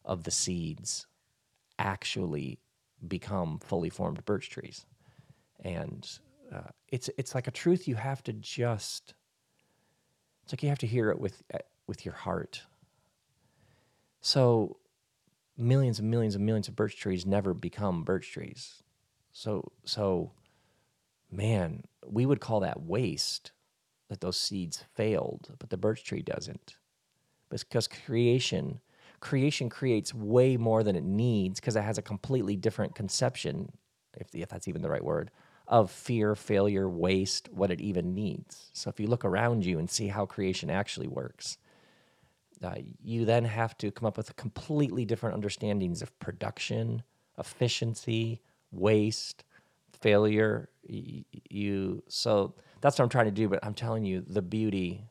of 0.06 0.24
the 0.24 0.32
seeds 0.32 1.06
actually 1.78 2.60
become 3.08 3.60
fully 3.60 3.90
formed 3.90 4.24
birch 4.26 4.50
trees. 4.50 4.86
And 5.64 6.08
uh, 6.54 6.70
it's 6.88 7.10
it's 7.18 7.36
like 7.36 7.48
a 7.48 7.52
truth 7.52 7.88
you 7.88 7.96
have 7.96 8.24
to 8.24 8.34
just. 8.34 9.14
It's 10.44 10.54
like 10.54 10.64
you 10.64 10.70
have 10.70 10.80
to 10.80 10.88
hear 10.88 11.10
it 11.10 11.20
with 11.20 11.44
uh, 11.54 11.60
with 11.88 12.06
your 12.06 12.16
heart. 12.16 12.62
So, 14.22 14.78
millions 15.58 16.00
and 16.00 16.10
millions 16.10 16.36
and 16.36 16.46
millions 16.46 16.68
of 16.70 16.76
birch 16.76 16.98
trees 16.98 17.26
never 17.26 17.54
become 17.54 18.04
birch 18.04 18.32
trees. 18.32 18.82
So 19.34 19.72
so, 19.84 20.32
man, 21.30 21.84
we 22.06 22.26
would 22.26 22.40
call 22.40 22.62
that 22.62 22.82
waste 22.82 23.52
that 24.10 24.22
those 24.22 24.38
seeds 24.38 24.84
failed, 24.96 25.52
but 25.60 25.70
the 25.70 25.78
birch 25.78 26.04
tree 26.04 26.22
doesn't. 26.22 26.78
Because 27.50 27.88
creation 27.88 28.80
creation 29.20 29.70
creates 29.70 30.14
way 30.14 30.58
more 30.58 30.84
than 30.84 30.96
it 30.96 31.04
needs 31.04 31.60
because 31.60 31.76
it 31.76 31.82
has 31.82 31.98
a 31.98 32.02
completely 32.02 32.56
different 32.56 32.96
conception, 32.96 33.72
if, 34.18 34.28
if 34.34 34.50
that's 34.50 34.68
even 34.68 34.82
the 34.82 34.90
right 34.90 35.04
word, 35.04 35.32
of 35.68 35.92
fear, 35.92 36.36
failure, 36.36 36.90
waste, 36.90 37.50
what 37.52 37.70
it 37.70 37.82
even 37.82 38.16
needs. 38.16 38.70
So 38.74 38.90
if 38.90 39.00
you 39.00 39.08
look 39.08 39.26
around 39.26 39.66
you 39.66 39.78
and 39.78 39.90
see 39.90 40.08
how 40.08 40.26
creation 40.26 40.70
actually 40.70 41.08
works, 41.08 41.58
uh, 42.64 42.76
you 43.02 43.26
then 43.26 43.46
have 43.46 43.78
to 43.78 43.92
come 43.92 44.06
up 44.06 44.18
with 44.18 44.36
completely 44.36 45.06
different 45.06 45.36
understandings 45.36 46.02
of 46.02 46.18
production, 46.20 47.04
efficiency, 47.38 48.42
waste, 48.72 49.44
failure. 50.02 50.70
You 50.88 52.04
so 52.08 52.56
that's 52.82 52.98
what 52.98 53.04
I'm 53.04 53.10
trying 53.10 53.26
to 53.26 53.32
do. 53.32 53.50
But 53.50 53.60
I'm 53.64 53.74
telling 53.74 54.06
you, 54.06 54.22
the 54.22 54.42
beauty 54.42 55.06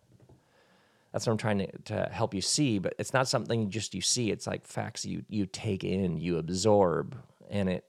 that's 1.13 1.27
what 1.27 1.33
I'm 1.33 1.39
trying 1.39 1.59
to, 1.59 1.79
to 1.87 2.09
help 2.13 2.35
you 2.35 2.41
see. 2.41 2.79
But 2.79 2.95
it's 2.99 3.15
not 3.15 3.29
something 3.29 3.71
just 3.71 3.95
you 3.95 4.01
see. 4.01 4.31
It's 4.31 4.47
like 4.47 4.67
facts 4.67 5.05
you 5.05 5.25
you 5.29 5.47
take 5.47 5.85
in, 5.85 6.19
you 6.19 6.39
absorb, 6.39 7.17
and 7.51 7.69
it 7.69 7.85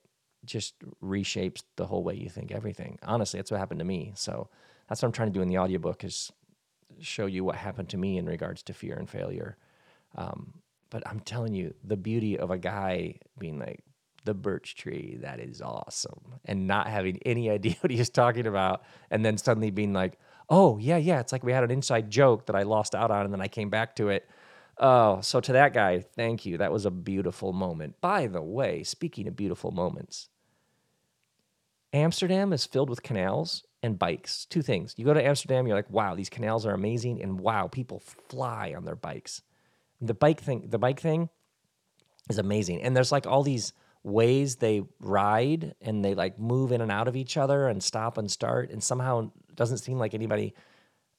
just 0.45 0.75
reshapes 1.03 1.63
the 1.75 1.85
whole 1.85 2.03
way 2.03 2.15
you 2.15 2.29
think 2.29 2.51
everything. 2.51 2.97
Honestly, 3.03 3.39
that's 3.39 3.51
what 3.51 3.59
happened 3.59 3.79
to 3.79 3.85
me. 3.85 4.13
So 4.15 4.49
that's 4.87 5.01
what 5.01 5.07
I'm 5.07 5.13
trying 5.13 5.27
to 5.29 5.33
do 5.33 5.41
in 5.41 5.49
the 5.49 5.57
audiobook 5.57 6.03
is 6.03 6.31
show 6.99 7.25
you 7.25 7.43
what 7.43 7.55
happened 7.55 7.89
to 7.89 7.97
me 7.97 8.17
in 8.17 8.25
regards 8.25 8.63
to 8.63 8.73
fear 8.73 8.95
and 8.95 9.09
failure. 9.09 9.57
Um, 10.15 10.53
but 10.89 11.03
I'm 11.05 11.19
telling 11.19 11.53
you, 11.53 11.73
the 11.83 11.97
beauty 11.97 12.39
of 12.39 12.49
a 12.49 12.57
guy 12.57 13.19
being 13.37 13.59
like, 13.59 13.83
the 14.25 14.33
birch 14.33 14.75
tree, 14.75 15.17
that 15.21 15.39
is 15.39 15.61
awesome, 15.61 16.35
and 16.45 16.67
not 16.67 16.87
having 16.87 17.19
any 17.25 17.49
idea 17.51 17.75
what 17.81 17.91
he 17.91 17.97
was 17.97 18.09
talking 18.09 18.47
about, 18.47 18.83
and 19.11 19.25
then 19.25 19.37
suddenly 19.37 19.71
being 19.71 19.93
like, 19.93 20.19
oh, 20.49 20.77
yeah, 20.77 20.97
yeah, 20.97 21.19
it's 21.19 21.31
like 21.31 21.43
we 21.43 21.51
had 21.51 21.63
an 21.63 21.71
inside 21.71 22.09
joke 22.09 22.47
that 22.47 22.55
I 22.55 22.63
lost 22.63 22.95
out 22.95 23.11
on 23.11 23.23
and 23.23 23.33
then 23.33 23.41
I 23.41 23.47
came 23.47 23.69
back 23.69 23.95
to 23.97 24.09
it. 24.09 24.27
Oh, 24.77 25.21
so 25.21 25.39
to 25.41 25.53
that 25.53 25.73
guy, 25.73 25.99
thank 25.99 26.45
you. 26.45 26.57
That 26.57 26.71
was 26.71 26.85
a 26.85 26.91
beautiful 26.91 27.53
moment. 27.53 27.99
By 28.01 28.27
the 28.27 28.41
way, 28.41 28.83
speaking 28.83 29.27
of 29.27 29.35
beautiful 29.35 29.71
moments, 29.71 30.29
Amsterdam 31.91 32.53
is 32.53 32.65
filled 32.65 32.89
with 32.89 33.03
canals 33.03 33.63
and 33.83 33.99
bikes. 33.99 34.45
Two 34.45 34.61
things. 34.61 34.93
You 34.97 35.05
go 35.05 35.13
to 35.13 35.23
Amsterdam, 35.25 35.67
you're 35.67 35.75
like, 35.75 35.89
wow, 35.89 36.15
these 36.15 36.29
canals 36.29 36.65
are 36.65 36.73
amazing, 36.73 37.21
and 37.21 37.39
wow, 37.39 37.67
people 37.67 37.99
fly 38.29 38.73
on 38.75 38.85
their 38.85 38.95
bikes. 38.95 39.41
The 40.01 40.13
bike 40.13 40.41
thing, 40.41 40.67
the 40.69 40.79
bike 40.79 40.99
thing 40.99 41.29
is 42.29 42.37
amazing. 42.37 42.81
And 42.81 42.95
there's 42.95 43.11
like 43.11 43.27
all 43.27 43.43
these 43.43 43.73
ways 44.03 44.57
they 44.57 44.81
ride 44.99 45.75
and 45.81 46.03
they 46.03 46.15
like 46.15 46.39
move 46.39 46.71
in 46.71 46.81
and 46.81 46.91
out 46.91 47.07
of 47.07 47.15
each 47.15 47.37
other 47.37 47.67
and 47.67 47.83
stop 47.83 48.17
and 48.17 48.31
start 48.31 48.71
and 48.71 48.81
somehow 48.81 49.29
doesn't 49.55 49.79
seem 49.79 49.97
like 49.97 50.13
anybody 50.13 50.53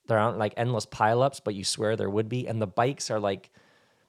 there 0.06 0.18
aren't 0.18 0.38
like 0.38 0.54
endless 0.56 0.86
pileups 0.86 1.40
but 1.44 1.54
you 1.54 1.62
swear 1.62 1.94
there 1.94 2.10
would 2.10 2.28
be. 2.28 2.46
And 2.48 2.60
the 2.60 2.66
bikes 2.66 3.10
are 3.10 3.20
like 3.20 3.50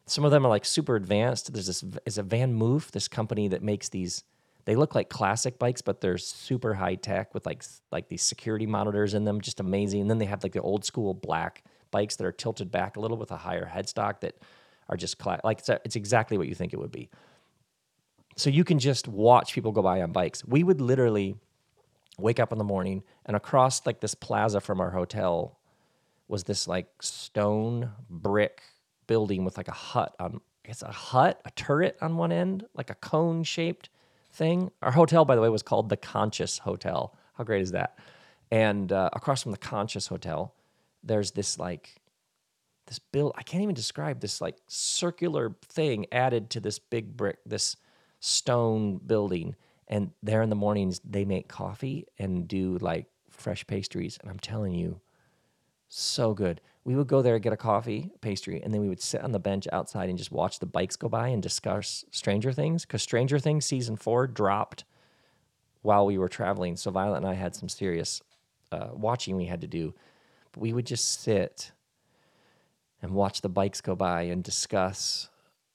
some 0.06 0.26
of 0.26 0.32
them 0.32 0.46
are 0.46 0.50
like 0.50 0.66
super 0.66 0.96
advanced. 0.96 1.54
There's 1.54 1.68
this 1.68 1.84
is 2.06 2.18
a 2.18 2.24
VanMoof 2.24 2.92
this 2.92 3.08
company 3.08 3.50
that 3.50 3.62
makes 3.62 3.90
these 3.90 4.24
they 4.66 4.76
look 4.76 4.96
like 4.96 5.10
classic 5.10 5.60
bikes 5.60 5.82
but 5.82 6.02
they're 6.02 6.18
super 6.18 6.76
high 6.76 6.96
tech 6.96 7.34
with 7.34 7.46
like 7.46 7.64
like 7.92 8.08
these 8.08 8.24
security 8.24 8.66
monitors 8.66 9.14
in 9.14 9.26
them 9.26 9.42
just 9.42 9.60
amazing. 9.60 10.02
And 10.02 10.10
then 10.10 10.18
they 10.18 10.26
have 10.26 10.44
like 10.44 10.54
the 10.54 10.62
old 10.62 10.86
school 10.86 11.14
black 11.14 11.64
bikes 11.92 12.16
that 12.16 12.26
are 12.26 12.32
tilted 12.32 12.72
back 12.72 12.96
a 12.96 13.02
little 13.02 13.18
with 13.18 13.32
a 13.32 13.38
higher 13.38 13.70
headstock 13.72 14.22
that 14.22 14.42
are 14.88 14.96
just 14.96 15.18
cla- 15.18 15.42
like 15.44 15.60
it's, 15.60 15.70
a, 15.70 15.80
it's 15.84 15.98
exactly 15.98 16.38
what 16.38 16.48
you 16.48 16.56
think 16.56 16.72
it 16.72 16.80
would 16.80 16.92
be 16.92 17.10
so 18.36 18.50
you 18.50 18.64
can 18.64 18.80
just 18.80 19.08
watch 19.08 19.54
people 19.54 19.72
go 19.72 19.82
by 19.82 20.02
on 20.02 20.12
bikes. 20.12 20.46
We 20.46 20.64
would 20.64 20.82
literally 20.82 21.36
wake 22.18 22.40
up 22.40 22.52
in 22.52 22.58
the 22.58 22.64
morning 22.64 23.04
and 23.26 23.36
across 23.36 23.86
like 23.86 24.00
this 24.00 24.16
plaza 24.16 24.62
from 24.62 24.80
our 24.80 24.92
hotel 24.92 25.58
was 26.28 26.44
this 26.44 26.68
like 26.68 26.88
stone 27.02 27.92
brick 28.10 28.62
building 29.08 29.44
with 29.44 29.58
like 29.58 29.68
a 29.68 29.74
hut 29.74 30.16
on 30.20 30.42
it's 30.64 30.84
a 30.84 30.92
hut, 30.92 31.42
a 31.44 31.52
turret 31.52 31.98
on 32.02 32.18
one 32.18 32.32
end, 32.32 32.66
like 32.76 32.90
a 32.90 32.96
cone 32.96 33.44
shaped 33.44 33.90
thing. 34.32 34.72
Our 34.82 34.92
hotel, 34.92 35.26
by 35.26 35.36
the 35.36 35.42
way, 35.42 35.50
was 35.50 35.64
called 35.64 35.90
the 35.90 35.98
Conscious 35.98 36.60
Hotel. 36.60 37.16
How 37.34 37.44
great 37.44 37.62
is 37.62 37.72
that? 37.72 37.98
And 38.52 38.92
uh, 38.92 39.10
across 39.14 39.44
from 39.44 39.52
the 39.52 39.58
Conscious 39.58 40.08
Hotel, 40.08 40.54
there's 41.04 41.32
this 41.32 41.58
like 41.58 41.96
this 42.86 43.00
build. 43.00 43.34
I 43.36 43.44
can't 43.44 43.64
even 43.64 43.76
describe 43.76 44.20
this 44.20 44.40
like 44.40 44.58
circular 44.68 45.56
thing 45.66 46.06
added 46.12 46.50
to 46.52 46.60
this 46.60 46.78
big 46.80 47.18
brick. 47.18 47.40
This 47.46 47.76
stone 48.22 48.98
building. 49.06 49.56
And 49.90 50.12
there 50.24 50.42
in 50.42 50.50
the 50.50 50.56
mornings, 50.56 51.02
they 51.04 51.26
make 51.26 51.50
coffee 51.50 52.06
and 52.18 52.48
do 52.48 52.78
like 52.78 53.08
fresh 53.30 53.68
pastries. 53.68 54.18
And 54.22 54.32
I'm 54.32 54.40
telling 54.40 54.74
you, 54.74 55.02
so 55.90 56.34
good. 56.34 56.62
We 56.86 56.96
would 56.96 57.08
go 57.08 57.22
there, 57.22 57.38
get 57.40 57.52
a 57.52 57.58
coffee, 57.58 58.10
pastry, 58.22 58.62
and 58.64 58.74
then 58.74 58.80
we 58.80 58.88
would 58.88 59.02
sit 59.02 59.22
on 59.22 59.34
the 59.34 59.40
bench 59.40 59.68
outside 59.74 60.08
and 60.08 60.18
just 60.18 60.32
watch 60.32 60.60
the 60.60 60.66
bikes 60.66 60.96
go 60.96 61.10
by 61.10 61.28
and 61.28 61.44
discuss 61.44 62.06
Stranger 62.12 62.54
Things. 62.54 62.86
Because 62.86 63.04
Stranger 63.04 63.38
Things 63.40 63.66
season 63.66 63.98
four 63.98 64.26
dropped 64.28 64.86
while 65.82 66.06
we 66.06 66.18
were 66.18 66.30
traveling. 66.30 66.78
So 66.78 66.92
Violet 66.92 67.18
and 67.18 67.28
I 67.28 67.34
had 67.34 67.56
some 67.56 67.68
serious 67.68 68.22
uh, 68.72 68.90
watching 68.94 69.36
we 69.36 69.48
had 69.48 69.62
to 69.62 69.68
do. 69.68 69.94
But 70.54 70.62
we 70.62 70.72
would 70.72 70.86
just 70.86 71.22
sit 71.22 71.72
and 73.02 73.12
watch 73.12 73.42
the 73.42 73.50
bikes 73.50 73.82
go 73.82 73.96
by 73.96 74.24
and 74.24 74.44
discuss 74.44 75.30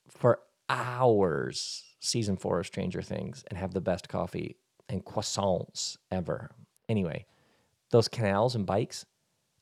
for 0.09 0.39
hours 0.69 1.86
season 2.07 2.37
four 2.37 2.59
of 2.59 2.65
Stranger 2.65 3.01
Things 3.01 3.43
and 3.47 3.57
have 3.57 3.73
the 3.73 3.81
best 3.81 4.09
coffee 4.09 4.57
and 4.89 5.03
croissants 5.03 5.97
ever. 6.11 6.51
Anyway, 6.89 7.25
those 7.91 8.07
canals 8.07 8.55
and 8.55 8.65
bikes, 8.65 9.05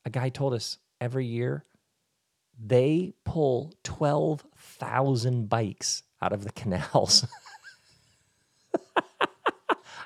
a 0.04 0.10
guy 0.10 0.28
told 0.28 0.54
us 0.54 0.78
every 1.00 1.26
year 1.26 1.64
they 2.58 3.12
pull 3.24 3.74
12,000 3.84 5.48
bikes 5.48 6.02
out 6.22 6.32
of 6.32 6.44
the 6.44 6.52
canals. 6.52 7.26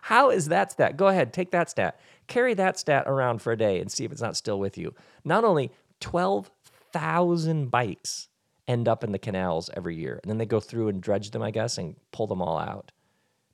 How 0.02 0.30
is 0.30 0.46
that 0.46 0.72
stat? 0.72 0.96
Go 0.96 1.06
ahead, 1.06 1.32
take 1.32 1.52
that 1.52 1.70
stat. 1.70 2.00
Carry 2.26 2.54
that 2.54 2.78
stat 2.78 3.04
around 3.06 3.40
for 3.42 3.52
a 3.52 3.56
day 3.56 3.78
and 3.78 3.92
see 3.92 4.04
if 4.04 4.10
it's 4.10 4.20
not 4.20 4.36
still 4.36 4.58
with 4.58 4.76
you. 4.76 4.94
Not 5.24 5.44
only 5.44 5.70
12,000 6.00 7.70
bikes 7.70 8.28
end 8.70 8.88
up 8.88 9.02
in 9.02 9.12
the 9.12 9.18
canals 9.18 9.68
every 9.76 9.96
year, 9.96 10.20
and 10.22 10.30
then 10.30 10.38
they 10.38 10.46
go 10.46 10.60
through 10.60 10.88
and 10.88 11.02
dredge 11.02 11.32
them, 11.32 11.42
I 11.42 11.50
guess, 11.50 11.76
and 11.76 11.96
pull 12.12 12.26
them 12.26 12.40
all 12.40 12.58
out. 12.58 12.92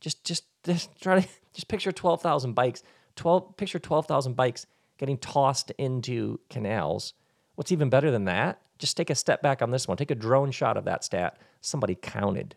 Just, 0.00 0.24
just, 0.24 0.44
just 0.64 1.00
try 1.00 1.20
to 1.20 1.28
just 1.52 1.68
picture 1.68 1.92
twelve 1.92 2.20
thousand 2.20 2.54
bikes. 2.54 2.82
Twelve, 3.16 3.56
picture 3.56 3.78
twelve 3.78 4.06
thousand 4.06 4.34
bikes 4.34 4.66
getting 4.98 5.18
tossed 5.18 5.70
into 5.72 6.38
canals. 6.50 7.14
What's 7.54 7.72
even 7.72 7.88
better 7.88 8.10
than 8.10 8.26
that? 8.26 8.60
Just 8.78 8.96
take 8.96 9.08
a 9.08 9.14
step 9.14 9.40
back 9.40 9.62
on 9.62 9.70
this 9.70 9.88
one. 9.88 9.96
Take 9.96 10.10
a 10.10 10.14
drone 10.14 10.50
shot 10.50 10.76
of 10.76 10.84
that 10.84 11.02
stat. 11.02 11.38
Somebody 11.62 11.94
counted. 11.94 12.54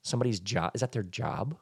Somebody's 0.00 0.40
job 0.40 0.72
is 0.74 0.80
that 0.80 0.92
their 0.92 1.02
job? 1.02 1.56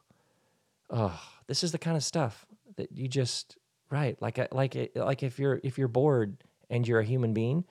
Oh, 0.89 1.21
this 1.47 1.63
is 1.63 1.71
the 1.71 1.77
kind 1.77 1.97
of 1.97 2.03
stuff 2.03 2.45
that 2.77 2.91
you 2.91 3.07
just 3.07 3.57
right 3.89 4.19
like 4.21 4.37
like 4.53 4.91
like 4.95 5.23
if 5.23 5.37
you're 5.37 5.59
if 5.63 5.77
you're 5.77 5.89
bored 5.89 6.43
and 6.69 6.87
you're 6.87 7.01
a 7.01 7.05
human 7.05 7.33
being 7.33 7.65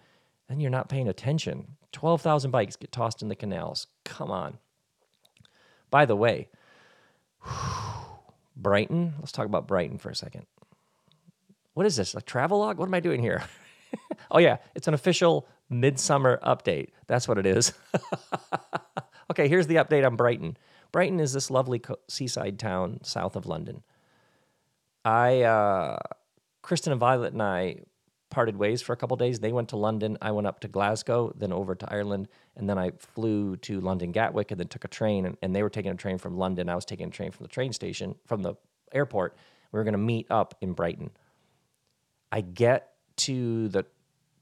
then 0.48 0.60
you're 0.60 0.70
not 0.70 0.88
paying 0.88 1.08
attention. 1.08 1.76
12,000 1.92 2.50
bikes 2.50 2.76
get 2.76 2.92
tossed 2.92 3.23
in 3.23 3.28
the 3.28 3.37
canals. 3.37 3.87
Come 4.04 4.30
on. 4.30 4.59
By 5.90 6.06
the 6.06 6.16
way, 6.16 6.49
Brighton, 8.56 9.14
let's 9.18 9.32
talk 9.32 9.47
about 9.47 9.66
Brighton 9.66 9.99
for 9.99 10.11
a 10.11 10.14
second. 10.14 10.47
What 11.75 11.87
is 11.87 11.97
this? 11.97 12.14
A 12.14 12.20
travel 12.20 12.59
log? 12.59 12.78
What 12.78 12.87
am 12.87 12.94
I 12.94 13.00
doing 13.00 13.20
here? 13.20 13.42
oh, 14.30 14.38
yeah, 14.38 14.59
it's 14.75 14.88
an 14.88 14.94
official 14.94 15.49
midsummer 15.68 16.38
update. 16.44 16.90
That's 17.06 17.26
what 17.26 17.38
it 17.38 17.47
is. 17.47 17.73
okay, 19.30 19.49
here's 19.49 19.66
the 19.66 19.76
update 19.76 20.06
on 20.06 20.16
Brighton. 20.16 20.56
Brighton 20.92 21.20
is 21.20 21.32
this 21.32 21.50
lovely 21.50 21.80
seaside 22.09 22.59
town 22.59 23.00
south 23.02 23.37
of 23.37 23.47
London. 23.47 23.82
I, 25.04 25.42
uh, 25.42 25.99
Kristen 26.62 26.92
and 26.92 27.00
Violet 27.00 27.32
and 27.32 27.42
I 27.42 27.76
parted 28.30 28.56
ways 28.56 28.80
for 28.80 28.92
a 28.92 28.96
couple 28.96 29.16
days. 29.16 29.40
They 29.40 29.52
went 29.52 29.68
to 29.70 29.76
London. 29.76 30.16
I 30.22 30.30
went 30.30 30.46
up 30.46 30.60
to 30.60 30.68
Glasgow, 30.68 31.32
then 31.37 31.52
over 31.52 31.75
to 31.75 31.92
Ireland, 31.92 32.28
and 32.56 32.68
then 32.68 32.78
I 32.78 32.92
flew 32.99 33.56
to 33.58 33.80
London 33.80 34.12
Gatwick, 34.12 34.50
and 34.50 34.58
then 34.58 34.68
took 34.68 34.84
a 34.84 34.88
train. 34.88 35.26
And, 35.26 35.37
and 35.42 35.54
they 35.54 35.62
were 35.62 35.70
taking 35.70 35.90
a 35.90 35.96
train 35.96 36.18
from 36.18 36.38
London. 36.38 36.68
I 36.68 36.75
was 36.75 36.84
taking 36.84 37.08
a 37.08 37.10
train 37.10 37.32
from 37.32 37.44
the 37.44 37.50
train 37.50 37.72
station 37.72 38.14
from 38.26 38.42
the 38.42 38.54
airport. 38.92 39.37
We 39.72 39.78
were 39.78 39.84
going 39.84 39.92
to 39.92 39.99
meet 39.99 40.26
up 40.30 40.54
in 40.60 40.72
Brighton. 40.72 41.10
I 42.32 42.40
get 42.40 42.92
to 43.18 43.68
the 43.68 43.84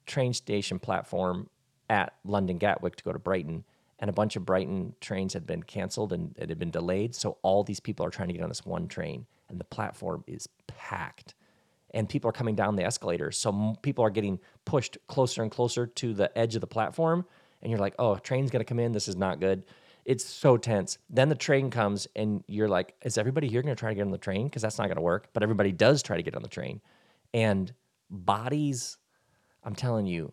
train 0.06 0.32
station 0.32 0.78
platform 0.78 1.48
at 1.90 2.14
London 2.24 2.58
Gatwick 2.58 2.96
to 2.96 3.04
go 3.04 3.12
to 3.12 3.18
Brighton, 3.18 3.64
and 3.98 4.10
a 4.10 4.12
bunch 4.12 4.36
of 4.36 4.44
Brighton 4.44 4.94
trains 5.00 5.32
had 5.32 5.46
been 5.46 5.62
canceled 5.62 6.12
and 6.12 6.34
it 6.38 6.50
had 6.50 6.58
been 6.58 6.70
delayed. 6.70 7.14
So 7.14 7.38
all 7.42 7.64
these 7.64 7.80
people 7.80 8.04
are 8.06 8.10
trying 8.10 8.28
to 8.28 8.34
get 8.34 8.42
on 8.42 8.50
this 8.50 8.66
one 8.66 8.88
train, 8.88 9.26
and 9.48 9.58
the 9.58 9.64
platform 9.64 10.24
is 10.26 10.48
packed 10.66 11.34
and 11.92 12.08
people 12.08 12.28
are 12.28 12.32
coming 12.32 12.54
down 12.54 12.76
the 12.76 12.84
escalator. 12.84 13.30
So 13.30 13.74
people 13.82 14.04
are 14.04 14.10
getting 14.10 14.38
pushed 14.64 14.98
closer 15.06 15.42
and 15.42 15.50
closer 15.50 15.86
to 15.86 16.14
the 16.14 16.36
edge 16.36 16.54
of 16.54 16.60
the 16.60 16.66
platform. 16.66 17.24
And 17.62 17.70
you're 17.70 17.80
like, 17.80 17.94
oh, 17.98 18.16
train's 18.16 18.50
gonna 18.50 18.64
come 18.64 18.78
in. 18.78 18.92
This 18.92 19.08
is 19.08 19.16
not 19.16 19.40
good. 19.40 19.64
It's 20.04 20.24
so 20.24 20.56
tense. 20.56 20.98
Then 21.10 21.28
the 21.28 21.34
train 21.34 21.70
comes, 21.70 22.06
and 22.16 22.42
you're 22.46 22.68
like, 22.68 22.94
is 23.02 23.18
everybody 23.18 23.48
here 23.48 23.62
gonna 23.62 23.74
try 23.74 23.90
to 23.90 23.94
get 23.94 24.02
on 24.02 24.10
the 24.10 24.18
train? 24.18 24.44
Because 24.44 24.62
that's 24.62 24.78
not 24.78 24.88
gonna 24.88 25.02
work. 25.02 25.28
But 25.32 25.42
everybody 25.42 25.72
does 25.72 26.02
try 26.02 26.16
to 26.16 26.22
get 26.22 26.34
on 26.34 26.42
the 26.42 26.48
train. 26.48 26.80
And 27.34 27.72
bodies, 28.10 28.96
I'm 29.64 29.74
telling 29.74 30.06
you, 30.06 30.32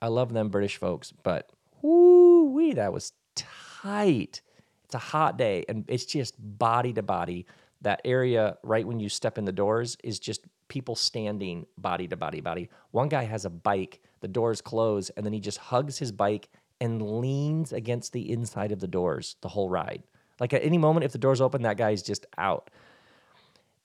I 0.00 0.08
love 0.08 0.32
them 0.32 0.48
British 0.48 0.78
folks, 0.78 1.12
but 1.12 1.50
whoo 1.82 2.50
wee, 2.52 2.72
that 2.74 2.92
was 2.92 3.12
tight. 3.34 4.40
It's 4.84 4.94
a 4.94 4.98
hot 4.98 5.36
day, 5.36 5.64
and 5.68 5.84
it's 5.88 6.04
just 6.04 6.34
body 6.38 6.92
to 6.94 7.02
body. 7.02 7.46
That 7.82 8.00
area 8.04 8.58
right 8.62 8.86
when 8.86 9.00
you 9.00 9.08
step 9.08 9.38
in 9.38 9.44
the 9.44 9.52
doors 9.52 9.96
is 10.04 10.18
just 10.18 10.46
people 10.72 10.96
standing 10.96 11.66
body 11.76 12.08
to 12.08 12.16
body 12.16 12.40
body. 12.40 12.70
One 12.92 13.10
guy 13.10 13.24
has 13.24 13.44
a 13.44 13.50
bike, 13.50 14.00
the 14.20 14.26
doors 14.26 14.62
close, 14.62 15.10
and 15.10 15.26
then 15.26 15.34
he 15.34 15.38
just 15.38 15.58
hugs 15.58 15.98
his 15.98 16.10
bike 16.10 16.48
and 16.80 17.20
leans 17.20 17.74
against 17.74 18.14
the 18.14 18.32
inside 18.32 18.72
of 18.72 18.80
the 18.80 18.88
doors 18.88 19.36
the 19.42 19.48
whole 19.48 19.68
ride. 19.68 20.02
Like 20.40 20.54
at 20.54 20.64
any 20.64 20.78
moment, 20.78 21.04
if 21.04 21.12
the 21.12 21.18
doors 21.18 21.42
open, 21.42 21.60
that 21.62 21.76
guy's 21.76 22.02
just 22.02 22.24
out. 22.38 22.70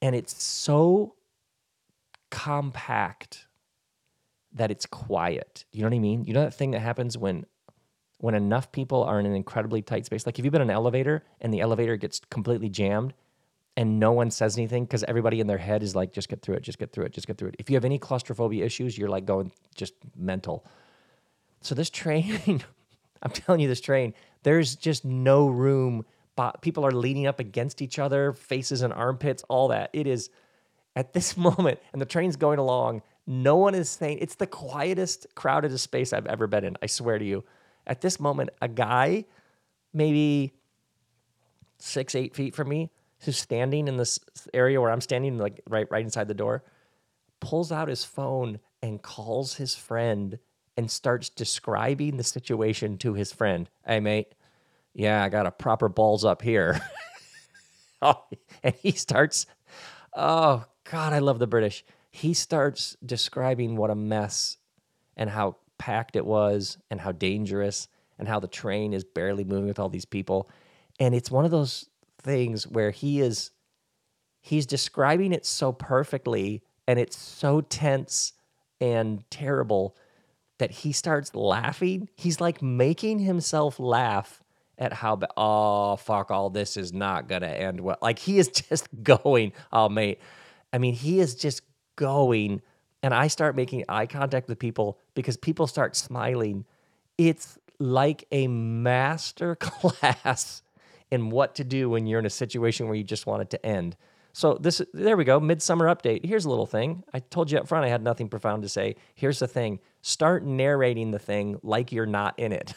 And 0.01 0.15
it's 0.15 0.41
so 0.41 1.15
compact 2.31 3.47
that 4.53 4.71
it's 4.71 4.85
quiet. 4.85 5.65
You 5.73 5.81
know 5.81 5.89
what 5.89 5.95
I 5.95 5.99
mean? 5.99 6.23
You 6.23 6.33
know 6.33 6.43
that 6.43 6.53
thing 6.53 6.71
that 6.71 6.79
happens 6.79 7.17
when 7.17 7.45
when 8.19 8.33
enough 8.33 8.71
people 8.71 9.03
are 9.03 9.19
in 9.19 9.25
an 9.25 9.35
incredibly 9.35 9.81
tight 9.81 10.05
space. 10.05 10.25
Like 10.25 10.39
if 10.39 10.45
you've 10.45 10.53
been 10.53 10.61
in 10.61 10.69
an 10.69 10.75
elevator 10.75 11.25
and 11.41 11.53
the 11.53 11.59
elevator 11.59 11.97
gets 11.97 12.21
completely 12.31 12.69
jammed 12.69 13.13
and 13.77 13.99
no 13.99 14.11
one 14.11 14.31
says 14.31 14.57
anything 14.57 14.85
because 14.85 15.03
everybody 15.03 15.39
in 15.39 15.45
their 15.45 15.59
head 15.59 15.83
is 15.83 15.95
like, 15.95 16.11
just 16.11 16.27
get 16.27 16.41
through 16.41 16.55
it, 16.55 16.63
just 16.63 16.79
get 16.79 16.91
through 16.91 17.05
it, 17.05 17.13
just 17.13 17.27
get 17.27 17.37
through 17.37 17.49
it. 17.49 17.55
If 17.59 17.69
you 17.69 17.75
have 17.75 17.85
any 17.85 17.99
claustrophobia 17.99 18.65
issues, 18.65 18.97
you're 18.97 19.07
like 19.07 19.25
going 19.25 19.51
just 19.75 19.93
mental. 20.15 20.65
So 21.61 21.75
this 21.75 21.91
train, 21.91 22.39
I'm 23.21 23.31
telling 23.31 23.61
you, 23.61 23.67
this 23.67 23.79
train, 23.79 24.15
there's 24.41 24.75
just 24.75 25.05
no 25.05 25.47
room. 25.47 26.05
People 26.61 26.85
are 26.85 26.91
leaning 26.91 27.27
up 27.27 27.39
against 27.39 27.83
each 27.83 27.99
other, 27.99 28.33
faces 28.33 28.81
and 28.81 28.91
armpits, 28.91 29.43
all 29.47 29.67
that. 29.67 29.91
It 29.93 30.07
is 30.07 30.31
at 30.95 31.13
this 31.13 31.37
moment, 31.37 31.79
and 31.93 32.01
the 32.01 32.05
train's 32.05 32.35
going 32.35 32.57
along. 32.57 33.03
No 33.27 33.57
one 33.57 33.75
is 33.75 33.89
saying 33.89 34.17
it's 34.21 34.35
the 34.35 34.47
quietest, 34.47 35.27
crowdedest 35.35 35.79
space 35.79 36.13
I've 36.13 36.25
ever 36.25 36.47
been 36.47 36.63
in. 36.63 36.77
I 36.81 36.87
swear 36.87 37.19
to 37.19 37.25
you. 37.25 37.43
At 37.85 38.01
this 38.01 38.19
moment, 38.19 38.49
a 38.59 38.67
guy, 38.67 39.25
maybe 39.93 40.53
six, 41.77 42.15
eight 42.15 42.35
feet 42.35 42.55
from 42.55 42.69
me, 42.69 42.89
who's 43.21 43.37
standing 43.37 43.87
in 43.87 43.97
this 43.97 44.19
area 44.53 44.79
where 44.79 44.91
I'm 44.91 45.01
standing, 45.01 45.37
like 45.37 45.61
right, 45.69 45.87
right 45.89 46.03
inside 46.03 46.27
the 46.27 46.33
door, 46.33 46.63
pulls 47.39 47.71
out 47.71 47.87
his 47.87 48.03
phone 48.03 48.59
and 48.81 49.01
calls 49.01 49.55
his 49.55 49.75
friend 49.75 50.39
and 50.75 50.91
starts 50.91 51.29
describing 51.29 52.17
the 52.17 52.23
situation 52.23 52.97
to 52.99 53.13
his 53.13 53.31
friend. 53.31 53.69
Hey, 53.85 53.99
mate, 53.99 54.33
yeah, 54.93 55.23
I 55.23 55.29
got 55.29 55.47
a 55.47 55.51
proper 55.51 55.89
balls 55.89 56.23
up 56.23 56.41
here. 56.41 56.79
oh, 58.01 58.23
and 58.63 58.75
he 58.75 58.91
starts, 58.91 59.47
oh, 60.15 60.65
God, 60.89 61.13
I 61.13 61.19
love 61.19 61.39
the 61.39 61.47
British. 61.47 61.83
He 62.11 62.33
starts 62.33 62.95
describing 63.05 63.75
what 63.75 63.89
a 63.89 63.95
mess 63.95 64.57
and 65.15 65.29
how 65.29 65.57
packed 65.77 66.15
it 66.15 66.25
was 66.25 66.77
and 66.89 67.01
how 67.01 67.11
dangerous 67.11 67.87
and 68.19 68.27
how 68.27 68.39
the 68.39 68.47
train 68.47 68.93
is 68.93 69.03
barely 69.03 69.43
moving 69.43 69.67
with 69.67 69.79
all 69.79 69.89
these 69.89 70.05
people. 70.05 70.49
And 70.99 71.13
it's 71.13 71.31
one 71.31 71.45
of 71.45 71.51
those 71.51 71.89
things 72.27 72.67
where 72.67 72.91
he 72.91 73.21
is 73.21 73.51
he's 74.41 74.65
describing 74.65 75.31
it 75.31 75.45
so 75.45 75.71
perfectly 75.71 76.61
and 76.87 76.99
it's 76.99 77.17
so 77.17 77.61
tense 77.61 78.33
and 78.79 79.23
terrible 79.31 79.95
that 80.59 80.71
he 80.71 80.91
starts 80.91 81.33
laughing. 81.35 82.09
He's 82.15 82.41
like 82.41 82.61
making 82.61 83.19
himself 83.19 83.79
laugh 83.79 84.43
at 84.77 84.93
how 84.93 85.19
oh 85.35 85.95
fuck 85.95 86.29
all 86.29 86.49
this 86.49 86.77
is 86.77 86.93
not 86.93 87.27
gonna 87.27 87.47
end 87.47 87.79
well. 87.79 87.97
Like 88.01 88.19
he 88.19 88.37
is 88.37 88.47
just 88.69 88.87
going, 89.03 89.53
oh 89.71 89.89
mate. 89.89 90.19
I 90.73 90.79
mean, 90.79 90.93
he 90.93 91.19
is 91.19 91.33
just 91.35 91.61
going 91.95 92.61
and 93.01 93.13
I 93.13 93.27
start 93.27 93.55
making 93.55 93.85
eye 93.87 94.05
contact 94.05 94.49
with 94.49 94.59
people 94.59 94.99
because 95.13 95.37
people 95.37 95.65
start 95.65 95.95
smiling. 95.95 96.65
It's 97.17 97.57
like 97.79 98.25
a 98.31 98.47
master 98.47 99.55
class 99.59 100.61
in 101.11 101.29
what 101.29 101.55
to 101.55 101.63
do 101.63 101.89
when 101.89 102.05
you're 102.05 102.19
in 102.19 102.25
a 102.25 102.29
situation 102.29 102.87
where 102.87 102.95
you 102.95 103.03
just 103.03 103.25
want 103.25 103.41
it 103.41 103.49
to 103.51 103.65
end. 103.65 103.95
So 104.33 104.55
this 104.55 104.81
there 104.93 105.17
we 105.17 105.23
go, 105.23 105.39
midsummer 105.39 105.87
update. 105.87 106.25
Here's 106.25 106.45
a 106.45 106.49
little 106.49 106.65
thing. 106.65 107.03
I 107.13 107.19
told 107.19 107.49
you 107.49 107.57
up 107.57 107.67
front 107.67 107.85
I 107.85 107.89
had 107.89 108.03
nothing 108.03 108.29
profound 108.29 108.63
to 108.63 108.69
say. 108.69 108.95
Here's 109.15 109.39
the 109.39 109.47
thing. 109.47 109.79
Start 110.01 110.43
narrating 110.43 111.11
the 111.11 111.19
thing 111.19 111.59
like 111.63 111.91
you're 111.91 112.05
not 112.05 112.37
in 112.37 112.51
it. 112.51 112.73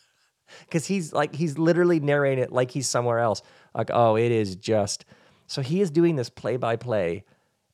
Cuz 0.70 0.86
he's 0.86 1.12
like 1.12 1.34
he's 1.34 1.58
literally 1.58 2.00
narrating 2.00 2.42
it 2.42 2.52
like 2.52 2.72
he's 2.72 2.88
somewhere 2.88 3.20
else. 3.20 3.42
Like, 3.72 3.90
"Oh, 3.92 4.16
it 4.16 4.32
is 4.32 4.56
just." 4.56 5.04
So 5.46 5.62
he 5.62 5.80
is 5.80 5.90
doing 5.90 6.16
this 6.16 6.28
play 6.28 6.56
by 6.56 6.74
play 6.74 7.24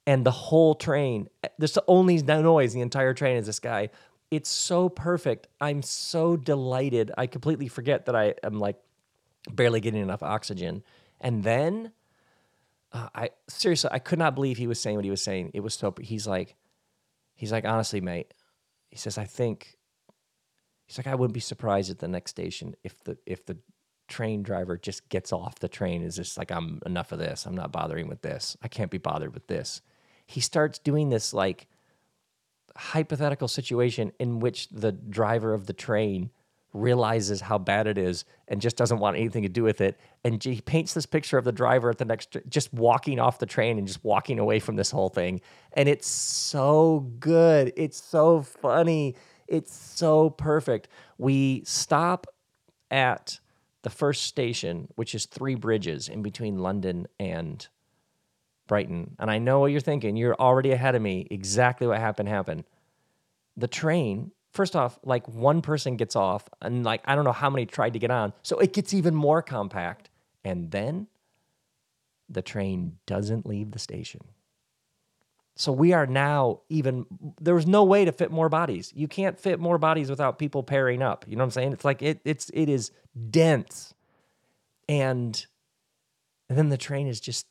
and 0.07 0.25
the 0.25 0.31
whole 0.31 0.75
train, 0.75 1.29
there's 1.59 1.72
the 1.72 1.85
only 1.88 2.22
noise 2.22 2.72
the 2.72 2.81
entire 2.81 3.12
train 3.12 3.37
is 3.37 3.46
this 3.46 3.59
guy. 3.59 3.90
It's 4.31 4.49
so 4.49 4.88
perfect. 4.88 5.49
I'm 5.61 5.83
so 5.83 6.37
delighted. 6.37 7.11
I 7.18 7.27
completely 7.27 7.68
forget 7.68 8.07
that 8.07 8.14
I 8.14 8.35
am 8.42 8.59
like 8.59 8.77
barely 9.50 9.80
getting 9.80 10.02
enough 10.02 10.22
oxygen. 10.22 10.82
And 11.20 11.44
then 11.44 11.92
uh, 12.92 13.09
I 13.14 13.30
seriously, 13.48 13.90
I 13.92 13.98
could 13.98 14.18
not 14.18 14.35
believe 14.35 14.56
he 14.59 14.66
was 14.66 14.80
saying 14.80 14.96
what 14.96 15.04
he 15.04 15.11
was 15.11 15.22
saying. 15.22 15.50
It 15.54 15.61
was 15.61 15.74
so, 15.74 15.94
he's 16.00 16.26
like, 16.26 16.56
he's 17.35 17.52
like, 17.52 17.64
honestly, 17.64 18.00
mate, 18.00 18.32
he 18.90 18.96
says, 18.96 19.18
I 19.18 19.24
think, 19.24 19.76
he's 20.87 20.98
like, 20.98 21.06
I 21.06 21.14
wouldn't 21.14 21.35
be 21.35 21.40
surprised 21.40 21.90
at 21.90 21.98
the 21.98 22.09
next 22.09 22.30
station 22.30 22.74
if 22.85 23.02
the, 23.04 23.18
if 23.26 23.44
the 23.44 23.59
train 24.09 24.42
driver 24.42 24.76
just 24.76 25.09
gets 25.09 25.32
off 25.32 25.59
the 25.59 25.68
train 25.68 26.02
is 26.02 26.16
just 26.16 26.38
like, 26.38 26.50
I'm 26.52 26.80
enough 26.87 27.12
of 27.12 27.18
this. 27.18 27.44
I'm 27.44 27.56
not 27.56 27.72
bothering 27.72 28.09
with 28.09 28.22
this. 28.22 28.56
I 28.62 28.68
can't 28.68 28.90
be 28.90 28.98
bothered 28.98 29.35
with 29.35 29.48
this. 29.48 29.82
He 30.26 30.40
starts 30.40 30.78
doing 30.78 31.09
this 31.09 31.35
like 31.35 31.66
hypothetical 32.76 33.48
situation 33.48 34.12
in 34.18 34.38
which 34.38 34.68
the 34.68 34.92
driver 34.92 35.54
of 35.54 35.66
the 35.66 35.72
train 35.72 36.30
realizes 36.72 37.40
how 37.40 37.59
bad 37.59 37.87
it 37.87 37.98
is 37.98 38.24
and 38.48 38.61
just 38.61 38.76
doesn't 38.76 38.98
want 38.98 39.16
anything 39.16 39.42
to 39.42 39.48
do 39.48 39.62
with 39.62 39.81
it. 39.81 39.98
And 40.24 40.42
he 40.42 40.61
paints 40.61 40.94
this 40.94 41.07
picture 41.07 41.38
of 41.38 41.44
the 41.44 41.52
driver 41.52 41.90
at 41.90 41.98
the 41.98 42.05
next, 42.05 42.37
just 42.48 42.72
walking 42.72 43.18
off 43.18 43.38
the 43.38 43.46
train 43.46 43.79
and 43.79 43.87
just 43.87 44.05
walking 44.05 44.38
away 44.38 44.59
from 44.61 44.76
this 44.76 44.90
whole 44.90 45.09
thing. 45.09 45.40
And 45.72 45.88
it's 45.88 46.07
so 46.07 47.11
good. 47.18 47.72
It's 47.76 48.02
so 48.02 48.42
funny. 48.42 49.16
It's 49.48 49.74
so 49.74 50.31
perfect. 50.31 50.88
We 51.18 51.62
stop 51.64 52.26
at 52.90 53.40
the 53.83 53.90
first 53.90 54.24
station, 54.24 54.88
which 54.96 55.14
is 55.14 55.26
Three 55.26 55.55
Bridges 55.55 56.09
in 56.09 56.22
between 56.22 56.59
London 56.59 57.07
and 57.18 57.66
Brighton. 58.66 59.14
And 59.18 59.31
I 59.31 59.38
know 59.38 59.61
what 59.61 59.70
you're 59.70 59.81
thinking. 59.81 60.16
You're 60.16 60.35
already 60.35 60.72
ahead 60.72 60.94
of 60.94 61.02
me. 61.02 61.26
Exactly 61.31 61.87
what 61.87 61.98
happened 61.98 62.29
happened. 62.29 62.64
The 63.57 63.68
train 63.68 64.33
first 64.57 64.75
off, 64.75 64.99
like 65.05 65.29
one 65.29 65.62
person 65.62 65.97
gets 65.97 66.16
off, 66.16 66.49
and 66.61 66.85
like 66.85 67.03
I 67.05 67.14
don't 67.14 67.25
know 67.25 67.33
how 67.33 67.51
many 67.51 67.66
tried 67.66 67.92
to 67.92 67.99
get 67.99 68.11
on, 68.11 68.33
so 68.42 68.59
it 68.59 68.73
gets 68.73 68.92
even 68.95 69.14
more 69.14 69.42
compact. 69.42 70.11
And 70.45 70.71
then 70.71 71.09
the 72.29 72.42
train 72.42 72.99
doesn't 73.07 73.47
leave 73.47 73.71
the 73.71 73.79
station. 73.79 74.23
So 75.55 75.73
we 75.73 75.92
are 75.92 76.07
now 76.07 76.61
even 76.69 77.07
there 77.40 77.55
was 77.55 77.66
no 77.66 77.85
way 77.85 78.05
to 78.05 78.12
fit 78.12 78.31
more 78.31 78.49
bodies. 78.49 78.92
You 78.95 79.09
can't 79.09 79.38
fit 79.38 79.59
more 79.59 79.79
bodies 79.79 80.11
without 80.11 80.38
people 80.38 80.62
pairing 80.62 81.03
up. 81.03 81.25
You 81.29 81.37
know 81.37 81.42
what 81.42 81.47
I'm 81.47 81.51
saying? 81.53 81.73
It's 81.73 81.85
like 81.85 82.03
it 82.03 82.21
it's 82.25 82.51
it 82.53 82.69
is 82.69 82.90
dense. 83.31 83.95
And, 84.88 85.45
and 86.49 86.57
then 86.57 86.69
the 86.69 86.77
train 86.77 87.09
is 87.09 87.21
just 87.21 87.47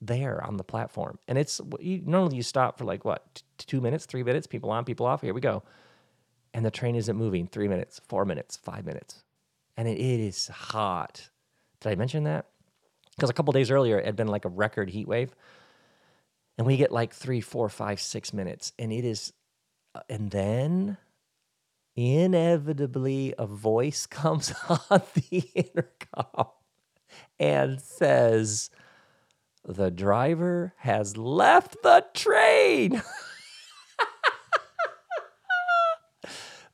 there 0.00 0.44
on 0.44 0.56
the 0.56 0.62
platform. 0.62 1.18
And 1.26 1.36
it's 1.36 1.60
you, 1.80 2.02
normally 2.04 2.36
you 2.36 2.42
stop 2.42 2.78
for 2.78 2.84
like 2.84 3.04
what, 3.04 3.42
t- 3.58 3.64
2 3.66 3.80
minutes, 3.80 4.06
3 4.06 4.22
minutes, 4.22 4.46
people 4.46 4.70
on, 4.70 4.84
people 4.84 5.06
off. 5.06 5.20
Here 5.22 5.34
we 5.34 5.40
go 5.40 5.64
and 6.56 6.64
the 6.64 6.70
train 6.70 6.96
isn't 6.96 7.18
moving 7.18 7.46
three 7.46 7.68
minutes, 7.68 8.00
four 8.08 8.24
minutes, 8.24 8.56
five 8.56 8.86
minutes. 8.86 9.22
And 9.76 9.86
it, 9.86 9.98
it 10.00 10.20
is 10.20 10.48
hot. 10.48 11.28
Did 11.82 11.90
I 11.92 11.94
mention 11.96 12.24
that? 12.24 12.46
Because 13.14 13.28
a 13.28 13.34
couple 13.34 13.52
days 13.52 13.70
earlier, 13.70 13.98
it 13.98 14.06
had 14.06 14.16
been 14.16 14.26
like 14.26 14.46
a 14.46 14.48
record 14.48 14.88
heat 14.88 15.06
wave. 15.06 15.36
And 16.56 16.66
we 16.66 16.78
get 16.78 16.90
like 16.90 17.12
three, 17.12 17.42
four, 17.42 17.68
five, 17.68 18.00
six 18.00 18.32
minutes. 18.32 18.72
And 18.78 18.90
it 18.90 19.04
is, 19.04 19.34
uh, 19.94 20.00
and 20.08 20.30
then 20.30 20.96
inevitably 21.94 23.34
a 23.36 23.46
voice 23.46 24.06
comes 24.10 24.54
on 24.70 25.02
the 25.12 25.44
intercom 25.54 26.46
and 27.38 27.82
says, 27.82 28.70
The 29.62 29.90
driver 29.90 30.72
has 30.78 31.18
left 31.18 31.82
the 31.82 32.06
train. 32.14 33.02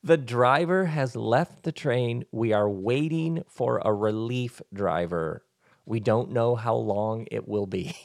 The 0.04 0.16
driver 0.16 0.86
has 0.86 1.14
left 1.14 1.62
the 1.62 1.72
train. 1.72 2.24
We 2.32 2.52
are 2.52 2.68
waiting 2.68 3.44
for 3.48 3.80
a 3.84 3.92
relief 3.92 4.60
driver. 4.72 5.44
We 5.86 6.00
don't 6.00 6.32
know 6.32 6.56
how 6.56 6.74
long 6.74 7.26
it 7.30 7.46
will 7.46 7.66
be. 7.66 7.96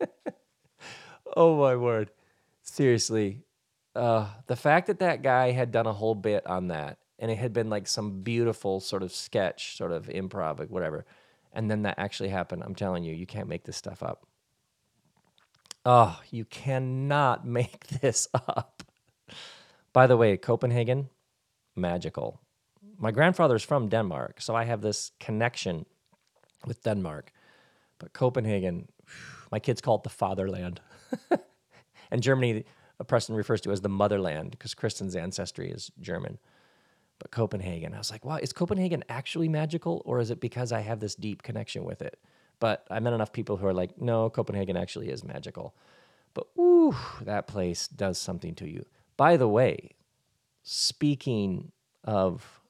oh 1.36 1.58
my 1.58 1.76
word. 1.76 2.10
Seriously. 2.62 3.42
Uh, 3.94 4.28
the 4.46 4.56
fact 4.56 4.86
that 4.86 5.00
that 5.00 5.22
guy 5.22 5.50
had 5.50 5.70
done 5.70 5.86
a 5.86 5.92
whole 5.92 6.14
bit 6.14 6.46
on 6.46 6.68
that 6.68 6.98
and 7.18 7.30
it 7.30 7.38
had 7.38 7.52
been 7.52 7.68
like 7.68 7.86
some 7.86 8.22
beautiful 8.22 8.80
sort 8.80 9.02
of 9.02 9.12
sketch, 9.12 9.76
sort 9.76 9.92
of 9.92 10.06
improv, 10.06 10.68
whatever. 10.70 11.04
And 11.52 11.70
then 11.70 11.82
that 11.82 11.98
actually 11.98 12.28
happened. 12.28 12.62
I'm 12.64 12.74
telling 12.74 13.04
you, 13.04 13.14
you 13.14 13.26
can't 13.26 13.48
make 13.48 13.64
this 13.64 13.76
stuff 13.76 14.02
up. 14.02 14.26
Oh, 15.84 16.20
you 16.30 16.44
cannot 16.44 17.46
make 17.46 17.86
this 17.88 18.28
up. 18.34 18.77
By 19.98 20.06
the 20.06 20.16
way, 20.16 20.36
Copenhagen, 20.36 21.08
magical. 21.74 22.40
My 23.00 23.10
grandfather's 23.10 23.64
from 23.64 23.88
Denmark, 23.88 24.40
so 24.40 24.54
I 24.54 24.62
have 24.62 24.80
this 24.80 25.10
connection 25.18 25.86
with 26.64 26.84
Denmark. 26.84 27.32
But 27.98 28.12
Copenhagen, 28.12 28.86
my 29.50 29.58
kids 29.58 29.80
call 29.80 29.96
it 29.96 30.04
the 30.04 30.08
fatherland. 30.08 30.80
and 32.12 32.22
Germany, 32.22 32.64
uh, 33.00 33.02
Preston 33.02 33.34
refers 33.34 33.60
to 33.62 33.72
as 33.72 33.80
the 33.80 33.88
motherland 33.88 34.52
because 34.52 34.72
Kristen's 34.72 35.16
ancestry 35.16 35.68
is 35.68 35.90
German. 36.00 36.38
But 37.18 37.32
Copenhagen, 37.32 37.92
I 37.92 37.98
was 37.98 38.12
like, 38.12 38.24
wow, 38.24 38.36
is 38.36 38.52
Copenhagen 38.52 39.02
actually 39.08 39.48
magical 39.48 40.02
or 40.04 40.20
is 40.20 40.30
it 40.30 40.38
because 40.38 40.70
I 40.70 40.78
have 40.78 41.00
this 41.00 41.16
deep 41.16 41.42
connection 41.42 41.82
with 41.82 42.02
it? 42.02 42.20
But 42.60 42.86
I 42.88 43.00
met 43.00 43.14
enough 43.14 43.32
people 43.32 43.56
who 43.56 43.66
are 43.66 43.74
like, 43.74 44.00
no, 44.00 44.30
Copenhagen 44.30 44.76
actually 44.76 45.08
is 45.08 45.24
magical. 45.24 45.74
But 46.34 46.46
ooh, 46.56 46.94
that 47.22 47.48
place 47.48 47.88
does 47.88 48.16
something 48.16 48.54
to 48.54 48.68
you. 48.68 48.86
By 49.18 49.36
the 49.36 49.48
way, 49.48 49.96
speaking 50.62 51.72
of 52.04 52.60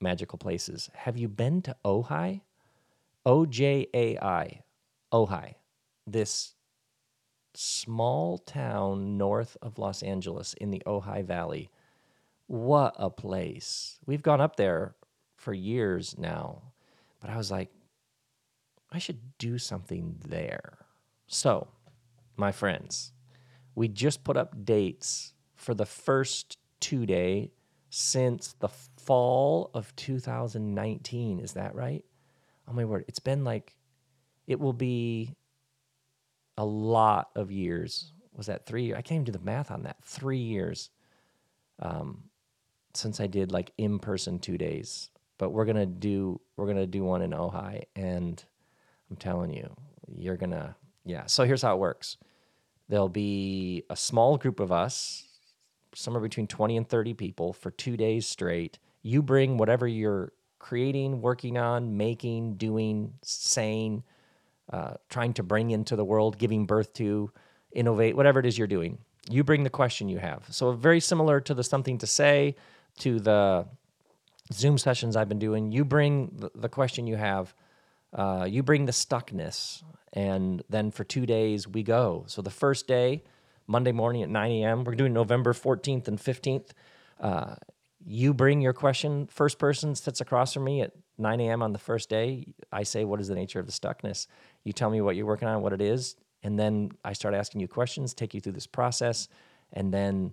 magical 0.00 0.36
places, 0.36 0.90
have 0.94 1.16
you 1.16 1.28
been 1.28 1.62
to 1.62 1.76
Ojai? 1.84 2.42
O 3.24 3.46
J 3.46 3.86
A 3.94 4.18
I, 4.18 4.62
Ojai, 5.12 5.54
this 6.06 6.54
small 7.54 8.38
town 8.38 9.16
north 9.16 9.56
of 9.62 9.78
Los 9.78 10.02
Angeles 10.02 10.54
in 10.54 10.70
the 10.70 10.82
Ojai 10.86 11.24
Valley. 11.24 11.70
What 12.46 12.94
a 12.98 13.10
place. 13.10 13.98
We've 14.06 14.22
gone 14.22 14.40
up 14.40 14.56
there 14.56 14.94
for 15.36 15.52
years 15.52 16.16
now, 16.18 16.62
but 17.20 17.30
I 17.30 17.36
was 17.36 17.50
like, 17.50 17.70
I 18.90 18.98
should 18.98 19.38
do 19.38 19.58
something 19.58 20.16
there. 20.26 20.78
So, 21.26 21.68
my 22.36 22.50
friends, 22.50 23.12
we 23.78 23.86
just 23.88 24.24
put 24.24 24.36
up 24.36 24.64
dates 24.64 25.34
for 25.54 25.72
the 25.72 25.86
first 25.86 26.58
two 26.80 27.06
day 27.06 27.52
since 27.90 28.54
the 28.58 28.68
fall 28.68 29.70
of 29.72 29.94
2019. 29.94 31.38
Is 31.38 31.52
that 31.52 31.74
right? 31.76 32.04
Oh 32.68 32.72
my 32.72 32.84
word. 32.84 33.04
It's 33.06 33.20
been 33.20 33.44
like, 33.44 33.76
it 34.48 34.58
will 34.58 34.72
be 34.72 35.36
a 36.56 36.64
lot 36.64 37.30
of 37.36 37.52
years. 37.52 38.12
Was 38.34 38.46
that 38.46 38.66
three 38.66 38.84
years? 38.84 38.98
I 38.98 39.02
can't 39.02 39.22
even 39.22 39.24
do 39.24 39.32
the 39.32 39.44
math 39.44 39.70
on 39.70 39.84
that. 39.84 39.96
Three 40.02 40.38
years 40.38 40.90
um, 41.78 42.24
since 42.94 43.20
I 43.20 43.28
did 43.28 43.52
like 43.52 43.72
in 43.78 44.00
person 44.00 44.40
two 44.40 44.58
days. 44.58 45.10
But 45.38 45.50
we're 45.50 45.66
gonna 45.66 45.86
do 45.86 46.40
we're 46.56 46.66
gonna 46.66 46.86
do 46.86 47.04
one 47.04 47.22
in 47.22 47.30
Ojai, 47.30 47.84
and 47.94 48.44
I'm 49.08 49.16
telling 49.16 49.52
you, 49.52 49.72
you're 50.08 50.36
gonna 50.36 50.74
yeah. 51.04 51.26
So 51.26 51.44
here's 51.44 51.62
how 51.62 51.76
it 51.76 51.78
works. 51.78 52.16
There'll 52.88 53.08
be 53.08 53.84
a 53.90 53.96
small 53.96 54.38
group 54.38 54.60
of 54.60 54.72
us, 54.72 55.24
somewhere 55.94 56.22
between 56.22 56.46
20 56.46 56.76
and 56.76 56.88
30 56.88 57.14
people 57.14 57.52
for 57.52 57.70
two 57.70 57.96
days 57.96 58.26
straight. 58.26 58.78
You 59.02 59.22
bring 59.22 59.58
whatever 59.58 59.86
you're 59.86 60.32
creating, 60.58 61.20
working 61.20 61.58
on, 61.58 61.96
making, 61.96 62.54
doing, 62.54 63.14
saying, 63.22 64.04
uh, 64.72 64.94
trying 65.08 65.32
to 65.34 65.42
bring 65.42 65.70
into 65.70 65.96
the 65.96 66.04
world, 66.04 66.38
giving 66.38 66.66
birth 66.66 66.92
to, 66.94 67.30
innovate, 67.72 68.16
whatever 68.16 68.40
it 68.40 68.46
is 68.46 68.56
you're 68.56 68.66
doing. 68.66 68.98
You 69.30 69.44
bring 69.44 69.62
the 69.62 69.70
question 69.70 70.08
you 70.08 70.18
have. 70.18 70.46
So, 70.50 70.72
very 70.72 71.00
similar 71.00 71.40
to 71.40 71.54
the 71.54 71.62
something 71.62 71.98
to 71.98 72.06
say, 72.06 72.56
to 73.00 73.20
the 73.20 73.66
Zoom 74.52 74.78
sessions 74.78 75.16
I've 75.16 75.28
been 75.28 75.38
doing, 75.38 75.70
you 75.70 75.84
bring 75.84 76.32
the, 76.36 76.50
the 76.54 76.68
question 76.68 77.06
you 77.06 77.16
have, 77.16 77.54
uh, 78.12 78.46
you 78.48 78.62
bring 78.62 78.86
the 78.86 78.92
stuckness, 78.92 79.82
and 80.12 80.62
then 80.68 80.90
for 80.90 81.04
two 81.04 81.26
days 81.26 81.68
we 81.68 81.82
go. 81.82 82.24
So, 82.26 82.42
the 82.42 82.50
first 82.50 82.86
day, 82.86 83.22
Monday 83.66 83.92
morning 83.92 84.22
at 84.22 84.30
9 84.30 84.50
a.m., 84.50 84.84
we're 84.84 84.94
doing 84.94 85.12
November 85.12 85.52
14th 85.52 86.08
and 86.08 86.18
15th. 86.18 86.70
Uh, 87.20 87.56
you 88.06 88.32
bring 88.32 88.60
your 88.60 88.72
question. 88.72 89.26
First 89.26 89.58
person 89.58 89.94
sits 89.94 90.20
across 90.20 90.54
from 90.54 90.64
me 90.64 90.80
at 90.80 90.92
9 91.18 91.40
a.m. 91.40 91.62
on 91.62 91.72
the 91.72 91.78
first 91.78 92.08
day. 92.08 92.46
I 92.72 92.84
say, 92.84 93.04
What 93.04 93.20
is 93.20 93.28
the 93.28 93.34
nature 93.34 93.60
of 93.60 93.66
the 93.66 93.72
stuckness? 93.72 94.26
You 94.64 94.72
tell 94.72 94.88
me 94.90 95.00
what 95.00 95.16
you're 95.16 95.26
working 95.26 95.48
on, 95.48 95.62
what 95.62 95.72
it 95.72 95.82
is. 95.82 96.16
And 96.42 96.58
then 96.58 96.92
I 97.04 97.12
start 97.12 97.34
asking 97.34 97.60
you 97.60 97.68
questions, 97.68 98.14
take 98.14 98.32
you 98.32 98.40
through 98.40 98.52
this 98.52 98.66
process. 98.66 99.28
And 99.72 99.92
then 99.92 100.32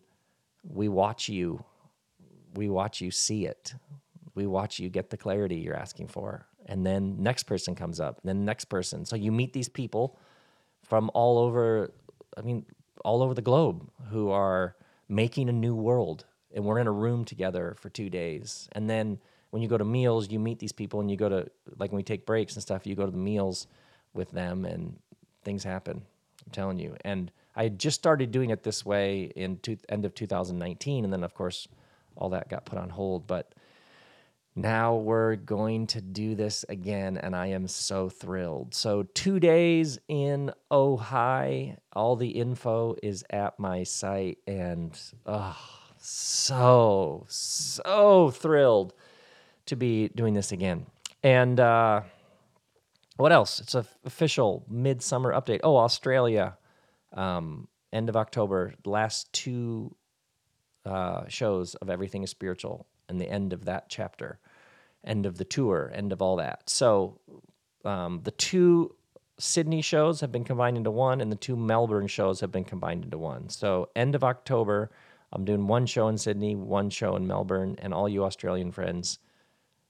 we 0.63 0.87
watch 0.87 1.27
you. 1.27 1.63
We 2.53 2.69
watch 2.69 3.01
you 3.01 3.11
see 3.11 3.45
it. 3.45 3.73
We 4.35 4.45
watch 4.45 4.79
you 4.79 4.89
get 4.89 5.09
the 5.09 5.17
clarity 5.17 5.55
you're 5.55 5.75
asking 5.75 6.07
for. 6.07 6.45
And 6.65 6.85
then 6.85 7.21
next 7.21 7.43
person 7.43 7.75
comes 7.75 7.99
up, 7.99 8.19
then 8.23 8.45
next 8.45 8.65
person. 8.65 9.05
So 9.05 9.15
you 9.15 9.31
meet 9.31 9.53
these 9.53 9.69
people 9.69 10.17
from 10.83 11.11
all 11.13 11.37
over, 11.37 11.93
I 12.37 12.41
mean, 12.41 12.65
all 13.03 13.21
over 13.21 13.33
the 13.33 13.41
globe 13.41 13.87
who 14.09 14.31
are 14.31 14.75
making 15.07 15.49
a 15.49 15.51
new 15.53 15.75
world 15.75 16.25
and 16.53 16.65
we're 16.65 16.79
in 16.79 16.87
a 16.87 16.91
room 16.91 17.25
together 17.25 17.75
for 17.79 17.89
two 17.89 18.09
days. 18.09 18.67
And 18.71 18.89
then 18.89 19.19
when 19.51 19.61
you 19.61 19.67
go 19.67 19.77
to 19.77 19.85
meals, 19.85 20.31
you 20.31 20.39
meet 20.39 20.59
these 20.59 20.71
people 20.71 20.99
and 21.01 21.11
you 21.11 21.17
go 21.17 21.29
to, 21.29 21.47
like 21.77 21.91
when 21.91 21.97
we 21.97 22.03
take 22.03 22.25
breaks 22.25 22.55
and 22.55 22.63
stuff, 22.63 22.87
you 22.87 22.95
go 22.95 23.05
to 23.05 23.11
the 23.11 23.17
meals 23.17 23.67
with 24.13 24.31
them 24.31 24.65
and 24.65 24.97
things 25.43 25.63
happen. 25.63 26.01
I'm 26.45 26.51
telling 26.51 26.79
you. 26.79 26.95
And 27.05 27.31
I 27.55 27.69
just 27.69 27.97
started 27.97 28.31
doing 28.31 28.49
it 28.49 28.63
this 28.63 28.85
way 28.85 29.31
in 29.35 29.57
two, 29.59 29.77
end 29.89 30.05
of 30.05 30.13
2019. 30.15 31.03
And 31.03 31.13
then, 31.13 31.23
of 31.23 31.33
course, 31.33 31.67
all 32.15 32.29
that 32.29 32.49
got 32.49 32.65
put 32.65 32.79
on 32.79 32.89
hold. 32.89 33.27
But 33.27 33.53
now 34.55 34.95
we're 34.95 35.35
going 35.35 35.87
to 35.87 36.01
do 36.01 36.33
this 36.33 36.63
again, 36.69 37.17
and 37.17 37.35
I 37.35 37.47
am 37.47 37.67
so 37.67 38.07
thrilled. 38.07 38.73
So, 38.73 39.03
two 39.03 39.39
days 39.39 39.99
in 40.07 40.51
Ojai, 40.71 41.77
all 41.93 42.15
the 42.15 42.29
info 42.29 42.95
is 43.03 43.23
at 43.29 43.59
my 43.59 43.83
site, 43.83 44.37
and 44.47 44.97
oh, 45.25 45.57
so, 45.97 47.25
so 47.27 48.31
thrilled 48.31 48.93
to 49.65 49.75
be 49.75 50.07
doing 50.09 50.33
this 50.33 50.51
again. 50.51 50.85
And 51.21 51.59
uh, 51.59 52.01
what 53.17 53.31
else? 53.31 53.59
It's 53.59 53.75
an 53.75 53.85
official 54.05 54.65
midsummer 54.69 55.33
update. 55.33 55.61
Oh, 55.63 55.77
Australia, 55.77 56.57
um, 57.13 57.67
end 57.91 58.09
of 58.09 58.15
October, 58.15 58.73
last 58.85 59.31
two 59.33 59.95
uh, 60.85 61.27
shows 61.27 61.75
of 61.75 61.89
Everything 61.89 62.23
is 62.23 62.29
Spiritual, 62.29 62.87
and 63.09 63.19
the 63.19 63.29
end 63.29 63.53
of 63.53 63.65
that 63.65 63.89
chapter, 63.89 64.39
end 65.05 65.25
of 65.25 65.37
the 65.37 65.45
tour, 65.45 65.91
end 65.93 66.11
of 66.11 66.21
all 66.21 66.37
that. 66.37 66.69
So 66.69 67.19
um, 67.83 68.21
the 68.23 68.31
two 68.31 68.95
Sydney 69.37 69.81
shows 69.81 70.21
have 70.21 70.31
been 70.31 70.45
combined 70.45 70.77
into 70.77 70.91
one, 70.91 71.21
and 71.21 71.31
the 71.31 71.35
two 71.35 71.55
Melbourne 71.55 72.07
shows 72.07 72.39
have 72.39 72.51
been 72.51 72.63
combined 72.63 73.03
into 73.03 73.17
one. 73.17 73.49
So 73.49 73.89
end 73.95 74.15
of 74.15 74.23
October 74.23 74.91
I'm 75.35 75.43
doing 75.43 75.67
one 75.67 75.85
show 75.85 76.07
in 76.07 76.17
Sydney, 76.17 76.55
one 76.55 76.89
show 76.89 77.17
in 77.17 77.27
Melbourne, 77.27 77.75
and 77.79 77.93
all 77.93 78.07
you 78.07 78.23
Australian 78.23 78.71
friends, 78.71 79.19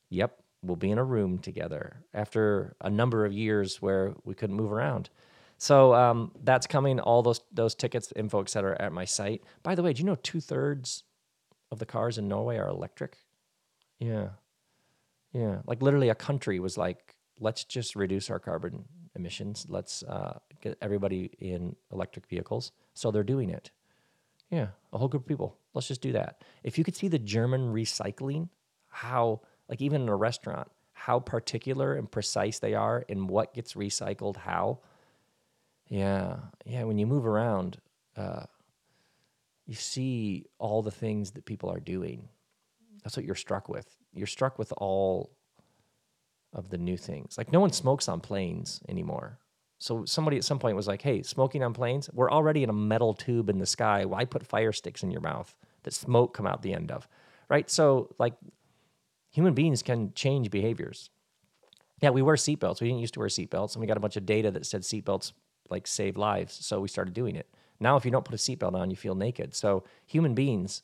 yep, 0.09 0.39
we'll 0.63 0.75
be 0.75 0.89
in 0.89 0.97
a 0.97 1.03
room 1.03 1.37
together 1.37 2.03
after 2.15 2.75
a 2.81 2.89
number 2.89 3.25
of 3.25 3.31
years 3.31 3.79
where 3.79 4.15
we 4.23 4.33
couldn't 4.33 4.55
move 4.55 4.71
around. 4.71 5.11
So 5.59 5.93
um, 5.93 6.31
that's 6.43 6.65
coming. 6.65 6.99
All 6.99 7.21
those 7.21 7.41
those 7.51 7.75
tickets, 7.75 8.11
info, 8.15 8.41
etc., 8.41 8.75
at 8.79 8.91
my 8.91 9.05
site. 9.05 9.43
By 9.61 9.75
the 9.75 9.83
way, 9.83 9.93
do 9.93 9.99
you 9.99 10.05
know 10.05 10.15
two 10.15 10.41
thirds 10.41 11.03
of 11.71 11.77
the 11.77 11.85
cars 11.85 12.17
in 12.17 12.27
Norway 12.27 12.57
are 12.57 12.67
electric? 12.67 13.17
Yeah, 13.99 14.29
yeah. 15.35 15.57
Like 15.67 15.81
literally, 15.81 16.07
a 16.07 16.15
country 16.15 16.61
was 16.61 16.77
like, 16.77 17.13
let's 17.41 17.65
just 17.65 17.95
reduce 17.95 18.29
our 18.29 18.39
carbon 18.39 18.85
emissions. 19.15 19.65
Let's 19.67 20.01
uh, 20.03 20.39
get 20.61 20.77
everybody 20.81 21.31
in 21.39 21.75
electric 21.91 22.25
vehicles. 22.27 22.71
So 22.93 23.11
they're 23.11 23.23
doing 23.23 23.49
it. 23.49 23.69
Yeah, 24.49 24.67
a 24.93 24.97
whole 24.97 25.09
group 25.09 25.23
of 25.23 25.27
people. 25.27 25.57
Let's 25.73 25.89
just 25.89 26.01
do 26.01 26.13
that. 26.13 26.41
If 26.63 26.77
you 26.77 26.85
could 26.85 26.95
see 26.95 27.09
the 27.09 27.19
German 27.19 27.73
recycling, 27.73 28.47
how, 28.87 29.41
like 29.67 29.81
even 29.81 30.03
in 30.03 30.09
a 30.09 30.15
restaurant, 30.15 30.71
how 30.93 31.19
particular 31.19 31.95
and 31.95 32.09
precise 32.09 32.59
they 32.59 32.73
are 32.73 33.03
in 33.09 33.27
what 33.27 33.53
gets 33.53 33.73
recycled, 33.73 34.37
how. 34.37 34.79
Yeah, 35.89 36.37
yeah. 36.65 36.83
When 36.85 36.97
you 36.97 37.07
move 37.07 37.25
around, 37.25 37.77
uh, 38.15 38.45
you 39.67 39.75
see 39.75 40.45
all 40.59 40.81
the 40.81 40.91
things 40.91 41.31
that 41.31 41.43
people 41.43 41.69
are 41.69 41.81
doing. 41.81 42.29
That's 43.03 43.17
what 43.17 43.25
you're 43.25 43.35
struck 43.35 43.67
with. 43.67 43.97
You're 44.15 44.27
struck 44.27 44.57
with 44.57 44.73
all 44.77 45.31
of 46.53 46.69
the 46.69 46.77
new 46.77 46.97
things. 46.97 47.37
Like 47.37 47.51
no 47.51 47.59
one 47.59 47.71
smokes 47.71 48.07
on 48.07 48.21
planes 48.21 48.81
anymore. 48.87 49.39
So 49.77 50.05
somebody 50.05 50.37
at 50.37 50.45
some 50.45 50.57
point 50.57 50.77
was 50.77 50.87
like, 50.87 51.01
"Hey, 51.01 51.21
smoking 51.21 51.61
on 51.63 51.73
planes, 51.73 52.09
we're 52.13 52.31
already 52.31 52.63
in 52.63 52.69
a 52.69 52.73
metal 52.73 53.13
tube 53.13 53.49
in 53.49 53.59
the 53.59 53.65
sky. 53.65 54.05
Why 54.05 54.23
put 54.25 54.47
fire 54.47 54.71
sticks 54.71 55.03
in 55.03 55.11
your 55.11 55.21
mouth 55.21 55.53
that 55.83 55.93
smoke 55.93 56.33
come 56.33 56.47
out 56.47 56.61
the 56.61 56.73
end 56.73 56.91
of?" 56.91 57.07
Right? 57.49 57.69
So 57.69 58.15
like 58.17 58.33
human 59.31 59.53
beings 59.53 59.83
can 59.83 60.13
change 60.15 60.49
behaviors. 60.49 61.09
Yeah, 62.01 62.11
we 62.11 62.21
wear 62.21 62.35
seatbelts. 62.35 62.81
We 62.81 62.87
didn't 62.87 63.01
used 63.01 63.13
to 63.15 63.19
wear 63.19 63.29
seatbelts, 63.29 63.75
and 63.75 63.81
we 63.81 63.87
got 63.87 63.97
a 63.97 64.01
bunch 64.01 64.17
of 64.17 64.25
data 64.25 64.49
that 64.51 64.65
said 64.65 64.81
seatbelts 64.81 65.33
like 65.69 65.87
save 65.87 66.15
lives. 66.17 66.53
So 66.65 66.79
we 66.79 66.87
started 66.87 67.13
doing 67.13 67.35
it. 67.35 67.47
Now, 67.79 67.97
if 67.97 68.05
you 68.05 68.11
don't 68.11 68.25
put 68.25 68.35
a 68.35 68.37
seatbelt 68.37 68.73
on, 68.73 68.89
you 68.89 68.95
feel 68.95 69.15
naked. 69.15 69.53
So 69.53 69.83
human 70.05 70.33
beings 70.33 70.83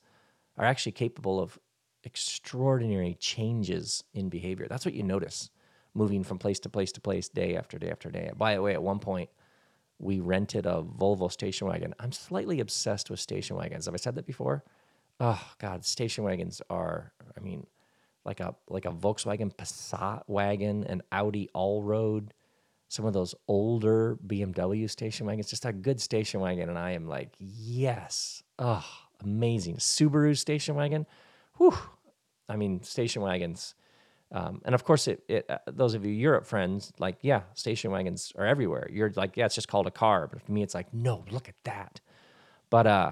are 0.57 0.65
actually 0.65 0.91
capable 0.91 1.39
of 1.39 1.57
extraordinary 2.03 3.15
changes 3.19 4.03
in 4.13 4.29
behavior. 4.29 4.67
That's 4.69 4.85
what 4.85 4.93
you 4.93 5.03
notice 5.03 5.49
moving 5.93 6.23
from 6.23 6.37
place 6.37 6.59
to 6.61 6.69
place 6.69 6.91
to 6.93 7.01
place, 7.01 7.27
day 7.27 7.55
after 7.55 7.77
day 7.77 7.89
after 7.89 8.09
day. 8.09 8.31
By 8.35 8.55
the 8.55 8.61
way, 8.61 8.73
at 8.73 8.81
one 8.81 8.99
point, 8.99 9.29
we 9.99 10.19
rented 10.19 10.65
a 10.65 10.83
Volvo 10.83 11.31
station 11.31 11.67
wagon. 11.67 11.93
I'm 11.99 12.11
slightly 12.11 12.59
obsessed 12.59 13.09
with 13.09 13.19
station 13.19 13.55
wagons. 13.55 13.85
Have 13.85 13.93
I 13.93 13.97
said 13.97 14.15
that 14.15 14.25
before? 14.25 14.63
Oh 15.19 15.41
God, 15.59 15.85
station 15.85 16.23
wagons 16.23 16.61
are. 16.69 17.13
I 17.37 17.39
mean, 17.41 17.67
like 18.25 18.39
a 18.39 18.55
like 18.67 18.85
a 18.85 18.91
Volkswagen 18.91 19.53
Passat 19.53 20.23
wagon, 20.27 20.85
an 20.85 21.03
Audi 21.11 21.49
Allroad, 21.55 22.29
some 22.87 23.05
of 23.05 23.13
those 23.13 23.35
older 23.47 24.17
BMW 24.25 24.89
station 24.89 25.27
wagons. 25.27 25.49
Just 25.49 25.65
a 25.65 25.73
good 25.73 26.01
station 26.01 26.39
wagon, 26.39 26.69
and 26.69 26.79
I 26.79 26.91
am 26.91 27.07
like, 27.07 27.35
yes, 27.37 28.41
oh, 28.57 28.85
amazing. 29.21 29.77
Subaru 29.77 30.35
station 30.35 30.75
wagon, 30.75 31.05
whew. 31.61 31.77
I 32.49 32.55
mean, 32.55 32.81
station 32.83 33.21
wagons. 33.21 33.75
Um, 34.31 34.61
and 34.65 34.73
of 34.73 34.83
course, 34.83 35.07
it, 35.07 35.23
it 35.27 35.45
uh, 35.49 35.59
those 35.67 35.93
of 35.93 36.05
you 36.05 36.11
Europe 36.11 36.45
friends, 36.45 36.91
like, 36.99 37.17
yeah, 37.21 37.41
station 37.53 37.91
wagons 37.91 38.33
are 38.37 38.45
everywhere. 38.45 38.89
You're 38.91 39.11
like, 39.15 39.37
yeah, 39.37 39.45
it's 39.45 39.55
just 39.55 39.67
called 39.67 39.87
a 39.87 39.91
car. 39.91 40.27
But 40.27 40.41
for 40.41 40.51
me, 40.51 40.63
it's 40.63 40.73
like, 40.73 40.93
no, 40.93 41.23
look 41.29 41.49
at 41.49 41.55
that. 41.65 41.99
But 42.69 42.87
uh, 42.87 43.11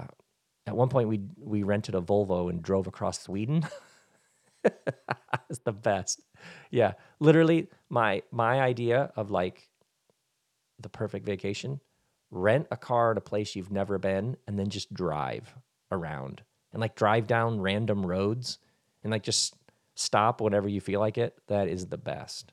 at 0.66 0.76
one 0.76 0.90
point, 0.90 1.10
we 1.10 1.22
we 1.38 1.64
rented 1.64 1.96
a 1.96 2.02
Volvo 2.02 2.50
and 2.50 2.64
drove 2.64 2.88
across 2.88 3.22
Sweden. 3.22 3.68
it's 4.64 5.60
the 5.66 5.74
best. 5.74 6.22
Yeah, 6.72 6.94
literally, 7.20 7.68
my 7.90 8.24
my 8.32 8.62
idea 8.62 9.12
of 9.16 9.30
like 9.30 9.70
the 10.80 10.90
perfect 10.90 11.26
vacation: 11.26 11.82
rent 12.32 12.68
a 12.72 12.78
car 12.78 13.12
at 13.12 13.18
a 13.18 13.22
place 13.22 13.56
you've 13.56 13.72
never 13.72 13.98
been, 13.98 14.38
and 14.48 14.58
then 14.58 14.70
just 14.70 14.94
drive 14.94 15.54
around 15.92 16.44
and 16.71 16.82
like 16.82 16.95
drive 16.95 17.27
down 17.27 17.62
random 17.62 18.05
roads 18.05 18.60
and 19.03 19.12
like 19.12 19.23
just 19.23 19.55
stop 19.95 20.41
whenever 20.41 20.67
you 20.67 20.82
feel 20.82 20.99
like 20.99 21.17
it. 21.17 21.36
That 21.47 21.67
is 21.67 21.88
the 21.88 21.97
best. 21.97 22.51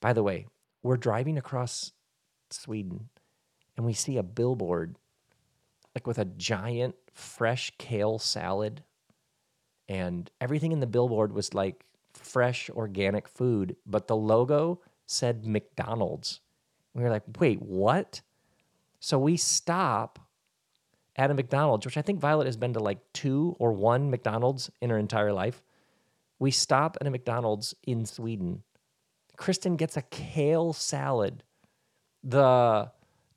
By 0.00 0.12
the 0.12 0.22
way, 0.22 0.46
we're 0.82 0.96
driving 0.96 1.38
across 1.38 1.92
Sweden 2.50 3.08
and 3.76 3.84
we 3.84 3.92
see 3.92 4.16
a 4.16 4.22
billboard 4.22 4.96
like 5.94 6.06
with 6.06 6.18
a 6.18 6.26
giant 6.26 6.94
fresh 7.12 7.72
kale 7.78 8.18
salad 8.18 8.82
and 9.88 10.30
everything 10.40 10.72
in 10.72 10.80
the 10.80 10.86
billboard 10.86 11.32
was 11.32 11.54
like 11.54 11.86
fresh 12.12 12.68
organic 12.70 13.28
food, 13.28 13.76
but 13.86 14.06
the 14.06 14.16
logo 14.16 14.80
said 15.06 15.46
McDonald's. 15.46 16.40
We 16.94 17.02
were 17.02 17.10
like, 17.10 17.22
wait, 17.38 17.62
what? 17.62 18.20
So 19.00 19.18
we 19.18 19.36
stop 19.36 20.18
at 21.16 21.30
a 21.30 21.34
McDonald's, 21.34 21.86
which 21.86 21.96
I 21.96 22.02
think 22.02 22.20
Violet 22.20 22.46
has 22.46 22.56
been 22.56 22.74
to 22.74 22.80
like 22.80 22.98
two 23.12 23.56
or 23.58 23.72
one 23.72 24.10
McDonald's 24.10 24.70
in 24.80 24.90
her 24.90 24.98
entire 24.98 25.32
life. 25.32 25.62
We 26.38 26.50
stop 26.50 26.98
at 27.00 27.06
a 27.06 27.10
McDonald's 27.10 27.74
in 27.84 28.04
Sweden. 28.04 28.62
Kristen 29.36 29.76
gets 29.76 29.96
a 29.96 30.02
kale 30.02 30.72
salad. 30.72 31.42
The 32.22 32.90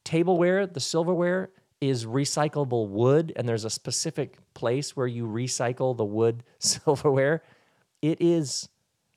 tableware, 0.03 0.67
the 0.67 0.79
silverware 0.79 1.51
is 1.79 2.05
recyclable 2.05 2.89
wood, 2.89 3.31
and 3.35 3.47
there's 3.47 3.65
a 3.65 3.69
specific 3.69 4.37
place 4.53 4.95
where 4.95 5.07
you 5.07 5.25
recycle 5.25 5.95
the 5.95 6.05
wood 6.05 6.43
silverware. 6.59 7.43
It 8.01 8.21
is 8.21 8.67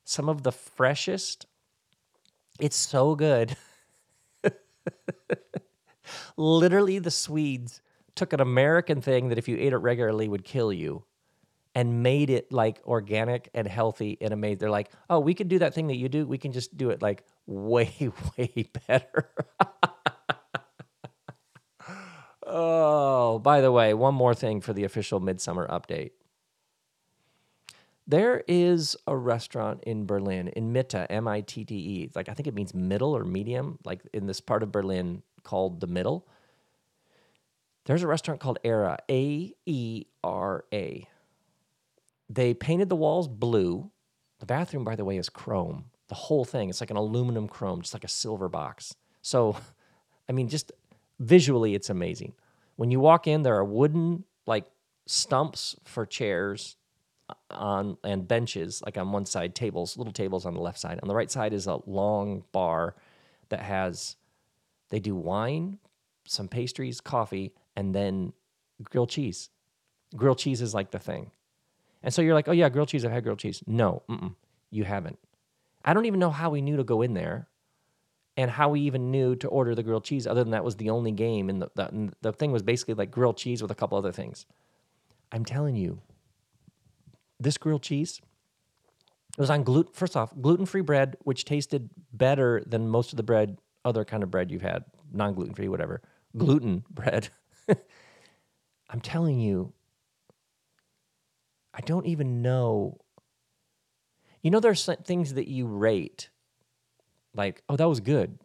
some 0.04 0.28
of 0.28 0.42
the 0.42 0.52
freshest. 0.52 1.46
It's 2.60 2.76
so 2.76 3.16
good. 3.16 3.56
Literally, 6.36 6.98
the 6.98 7.10
Swedes 7.10 7.80
took 8.14 8.32
an 8.32 8.40
American 8.40 9.00
thing 9.00 9.28
that 9.28 9.38
if 9.38 9.48
you 9.48 9.56
ate 9.56 9.72
it 9.72 9.78
regularly 9.78 10.28
would 10.28 10.44
kill 10.44 10.72
you 10.72 11.04
and 11.74 12.02
made 12.02 12.30
it 12.30 12.52
like 12.52 12.80
organic 12.84 13.48
and 13.54 13.66
healthy 13.66 14.18
and 14.20 14.32
amazing. 14.32 14.58
They're 14.58 14.70
like, 14.70 14.90
oh, 15.08 15.20
we 15.20 15.34
can 15.34 15.48
do 15.48 15.58
that 15.60 15.74
thing 15.74 15.86
that 15.88 15.96
you 15.96 16.08
do. 16.08 16.26
We 16.26 16.38
can 16.38 16.52
just 16.52 16.76
do 16.76 16.90
it 16.90 17.00
like 17.00 17.24
way, 17.46 18.10
way 18.36 18.66
better. 18.86 19.30
oh, 22.46 23.38
by 23.38 23.60
the 23.60 23.72
way, 23.72 23.94
one 23.94 24.14
more 24.14 24.34
thing 24.34 24.60
for 24.60 24.72
the 24.72 24.84
official 24.84 25.20
midsummer 25.20 25.66
update. 25.68 26.10
There 28.06 28.42
is 28.48 28.96
a 29.06 29.16
restaurant 29.16 29.84
in 29.84 30.06
Berlin, 30.06 30.48
in 30.48 30.72
Mitte, 30.72 31.06
M 31.08 31.28
I 31.28 31.40
T 31.40 31.64
T 31.64 31.74
E. 31.74 32.10
Like, 32.14 32.28
I 32.28 32.34
think 32.34 32.48
it 32.48 32.54
means 32.54 32.74
middle 32.74 33.16
or 33.16 33.24
medium, 33.24 33.78
like 33.84 34.02
in 34.12 34.26
this 34.26 34.40
part 34.40 34.62
of 34.62 34.72
Berlin 34.72 35.22
called 35.44 35.80
the 35.80 35.86
middle. 35.86 36.26
There's 37.84 38.02
a 38.02 38.06
restaurant 38.06 38.40
called 38.40 38.58
Aera, 38.64 38.98
A 39.10 39.52
E 39.66 40.04
R 40.22 40.64
A. 40.72 41.08
They 42.28 42.54
painted 42.54 42.88
the 42.88 42.96
walls 42.96 43.28
blue. 43.28 43.90
The 44.38 44.46
bathroom, 44.46 44.84
by 44.84 44.96
the 44.96 45.04
way, 45.04 45.16
is 45.16 45.28
chrome. 45.28 45.86
The 46.08 46.14
whole 46.14 46.44
thing, 46.44 46.68
it's 46.68 46.80
like 46.80 46.90
an 46.90 46.96
aluminum 46.96 47.48
chrome, 47.48 47.82
just 47.82 47.94
like 47.94 48.04
a 48.04 48.08
silver 48.08 48.48
box. 48.48 48.94
So, 49.20 49.56
I 50.28 50.32
mean, 50.32 50.48
just 50.48 50.72
visually, 51.18 51.74
it's 51.74 51.90
amazing. 51.90 52.34
When 52.76 52.90
you 52.90 53.00
walk 53.00 53.26
in, 53.26 53.42
there 53.42 53.56
are 53.56 53.64
wooden 53.64 54.24
like 54.46 54.66
stumps 55.06 55.76
for 55.84 56.06
chairs 56.06 56.76
uh, 57.28 57.34
on 57.50 57.96
and 58.04 58.26
benches, 58.26 58.82
like 58.84 58.96
on 58.96 59.12
one 59.12 59.26
side, 59.26 59.54
tables, 59.54 59.96
little 59.96 60.12
tables 60.12 60.46
on 60.46 60.54
the 60.54 60.60
left 60.60 60.78
side. 60.78 61.00
On 61.02 61.08
the 61.08 61.14
right 61.14 61.30
side 61.30 61.52
is 61.52 61.66
a 61.66 61.80
long 61.86 62.44
bar 62.52 62.94
that 63.48 63.60
has 63.60 64.16
they 64.90 65.00
do 65.00 65.14
wine, 65.14 65.78
some 66.26 66.48
pastries, 66.48 67.00
coffee, 67.00 67.52
and 67.76 67.94
then 67.94 68.32
grilled 68.82 69.10
cheese. 69.10 69.50
Grilled 70.16 70.38
cheese 70.38 70.60
is 70.60 70.74
like 70.74 70.90
the 70.90 70.98
thing. 70.98 71.30
And 72.02 72.12
so 72.12 72.20
you're 72.22 72.34
like, 72.34 72.48
oh 72.48 72.52
yeah, 72.52 72.68
grilled 72.68 72.88
cheese. 72.88 73.04
I've 73.04 73.12
had 73.12 73.22
grilled 73.22 73.38
cheese. 73.38 73.62
No, 73.66 74.02
you 74.70 74.84
haven't. 74.84 75.18
I 75.84 75.94
don't 75.94 76.06
even 76.06 76.20
know 76.20 76.30
how 76.30 76.50
we 76.50 76.60
knew 76.60 76.76
to 76.76 76.84
go 76.84 77.02
in 77.02 77.14
there, 77.14 77.48
and 78.36 78.50
how 78.50 78.70
we 78.70 78.80
even 78.82 79.10
knew 79.10 79.36
to 79.36 79.48
order 79.48 79.74
the 79.74 79.82
grilled 79.82 80.04
cheese. 80.04 80.26
Other 80.26 80.42
than 80.42 80.52
that 80.52 80.64
was 80.64 80.76
the 80.76 80.90
only 80.90 81.12
game, 81.12 81.48
and 81.48 81.62
the, 81.62 81.70
the, 81.74 82.12
the 82.22 82.32
thing 82.32 82.52
was 82.52 82.62
basically 82.62 82.94
like 82.94 83.10
grilled 83.10 83.36
cheese 83.36 83.62
with 83.62 83.70
a 83.70 83.74
couple 83.74 83.98
other 83.98 84.12
things. 84.12 84.46
I'm 85.30 85.44
telling 85.44 85.76
you, 85.76 86.00
this 87.38 87.58
grilled 87.58 87.82
cheese. 87.82 88.20
It 89.36 89.40
was 89.40 89.50
on 89.50 89.62
gluten. 89.64 89.92
First 89.94 90.16
off, 90.16 90.32
gluten-free 90.40 90.82
bread, 90.82 91.16
which 91.20 91.44
tasted 91.44 91.90
better 92.12 92.62
than 92.66 92.88
most 92.88 93.12
of 93.12 93.16
the 93.16 93.22
bread, 93.22 93.58
other 93.84 94.04
kind 94.04 94.22
of 94.22 94.30
bread 94.30 94.50
you've 94.50 94.62
had, 94.62 94.84
non-gluten-free, 95.12 95.68
whatever. 95.68 96.02
Gluten 96.36 96.84
bread. 96.90 97.28
I'm 98.90 99.00
telling 99.00 99.40
you, 99.40 99.72
I 101.74 101.80
don't 101.80 102.06
even 102.06 102.42
know. 102.42 102.98
You 104.42 104.50
know, 104.50 104.60
there's 104.60 104.88
things 105.04 105.34
that 105.34 105.48
you 105.48 105.66
rate, 105.66 106.28
like, 107.34 107.62
oh, 107.68 107.76
that 107.76 107.88
was 107.88 108.00
good. 108.00 108.38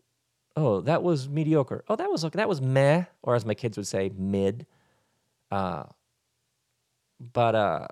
Oh, 0.55 0.81
that 0.81 1.03
was 1.03 1.27
mediocre. 1.29 1.83
Oh, 1.87 1.95
that 1.95 2.09
was 2.09 2.23
that 2.23 2.49
was 2.49 2.61
meh, 2.61 3.05
or 3.21 3.35
as 3.35 3.45
my 3.45 3.53
kids 3.53 3.77
would 3.77 3.87
say, 3.87 4.11
mid. 4.15 4.65
Uh, 5.51 5.83
but 7.19 7.55
uh, 7.55 7.87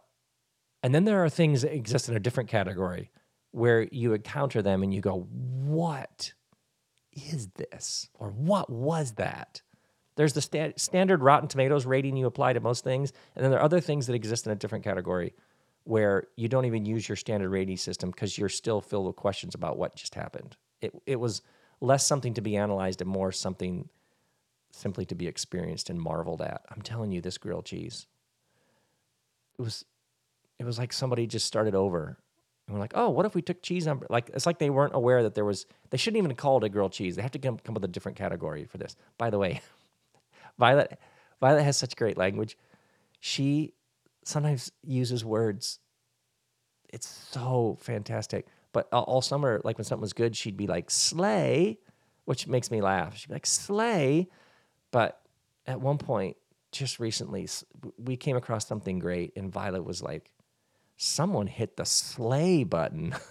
and 0.83 0.93
then 0.93 1.05
there 1.05 1.23
are 1.23 1.29
things 1.29 1.61
that 1.61 1.73
exist 1.73 2.09
in 2.09 2.15
a 2.15 2.19
different 2.19 2.49
category 2.49 3.11
where 3.51 3.83
you 3.91 4.13
encounter 4.13 4.61
them 4.61 4.83
and 4.83 4.93
you 4.93 5.01
go, 5.01 5.27
"What 5.31 6.33
is 7.11 7.49
this?" 7.55 8.09
or 8.15 8.29
"What 8.31 8.69
was 8.69 9.13
that?" 9.13 9.61
There's 10.15 10.33
the 10.33 10.41
sta- 10.41 10.73
standard 10.77 11.21
Rotten 11.21 11.47
Tomatoes 11.47 11.85
rating 11.85 12.15
you 12.15 12.25
apply 12.25 12.53
to 12.53 12.59
most 12.59 12.83
things, 12.83 13.11
and 13.35 13.43
then 13.43 13.51
there 13.51 13.59
are 13.59 13.65
other 13.65 13.81
things 13.81 14.07
that 14.07 14.13
exist 14.13 14.45
in 14.45 14.51
a 14.51 14.55
different 14.55 14.83
category 14.83 15.33
where 15.83 16.27
you 16.35 16.47
don't 16.47 16.65
even 16.65 16.85
use 16.85 17.07
your 17.07 17.15
standard 17.15 17.49
rating 17.49 17.77
system 17.77 18.09
because 18.09 18.37
you're 18.37 18.49
still 18.49 18.81
filled 18.81 19.05
with 19.05 19.15
questions 19.15 19.53
about 19.53 19.77
what 19.77 19.95
just 19.95 20.15
happened. 20.15 20.55
It 20.81 20.93
it 21.05 21.19
was 21.19 21.41
less 21.81 22.05
something 22.05 22.33
to 22.33 22.41
be 22.41 22.55
analyzed 22.55 23.01
and 23.01 23.09
more 23.09 23.31
something 23.31 23.89
simply 24.71 25.05
to 25.05 25.15
be 25.15 25.27
experienced 25.27 25.89
and 25.89 26.01
marveled 26.01 26.41
at. 26.41 26.61
I'm 26.69 26.81
telling 26.81 27.11
you, 27.11 27.21
this 27.21 27.37
grilled 27.37 27.65
cheese. 27.65 28.07
It 29.59 29.61
was 29.61 29.85
it 30.59 30.65
was 30.65 30.77
like 30.77 30.93
somebody 30.93 31.27
just 31.27 31.45
started 31.45 31.75
over 31.75 32.17
and 32.67 32.73
we're 32.73 32.81
like, 32.81 32.93
oh, 32.95 33.09
what 33.09 33.25
if 33.25 33.35
we 33.35 33.41
took 33.41 33.61
cheese 33.61 33.87
on 33.87 34.01
like 34.09 34.29
it's 34.33 34.45
like 34.45 34.59
they 34.59 34.69
weren't 34.69 34.95
aware 34.95 35.23
that 35.23 35.35
there 35.35 35.45
was 35.45 35.65
they 35.91 35.97
shouldn't 35.97 36.17
even 36.17 36.35
call 36.35 36.57
it 36.57 36.63
a 36.63 36.69
grilled 36.69 36.93
cheese. 36.93 37.15
They 37.15 37.21
have 37.21 37.31
to 37.31 37.39
come, 37.39 37.57
come 37.57 37.73
up 37.75 37.81
with 37.81 37.89
a 37.89 37.93
different 37.93 38.17
category 38.17 38.65
for 38.65 38.77
this. 38.77 38.95
By 39.17 39.29
the 39.29 39.37
way, 39.37 39.61
Violet 40.57 40.97
Violet 41.41 41.63
has 41.63 41.77
such 41.77 41.95
great 41.95 42.17
language. 42.17 42.57
She 43.19 43.73
sometimes 44.23 44.71
uses 44.83 45.23
words. 45.25 45.79
It's 46.89 47.07
so 47.07 47.77
fantastic. 47.81 48.47
But 48.71 48.87
all 48.91 49.21
summer, 49.21 49.61
like 49.63 49.77
when 49.77 49.85
something 49.85 50.01
was 50.01 50.13
good, 50.13 50.35
she'd 50.35 50.57
be 50.57 50.67
like 50.67 50.91
"slay," 50.91 51.79
which 52.25 52.47
makes 52.47 52.71
me 52.71 52.81
laugh. 52.81 53.15
She'd 53.17 53.29
be 53.29 53.35
like 53.35 53.45
"slay," 53.45 54.27
but 54.91 55.21
at 55.65 55.79
one 55.81 55.97
point, 55.97 56.37
just 56.71 56.99
recently, 56.99 57.47
we 57.97 58.17
came 58.17 58.35
across 58.35 58.67
something 58.67 58.99
great, 58.99 59.33
and 59.35 59.51
Violet 59.51 59.83
was 59.83 60.01
like, 60.01 60.31
"Someone 60.97 61.47
hit 61.47 61.77
the 61.77 61.85
slay 61.85 62.63
button." 62.63 63.15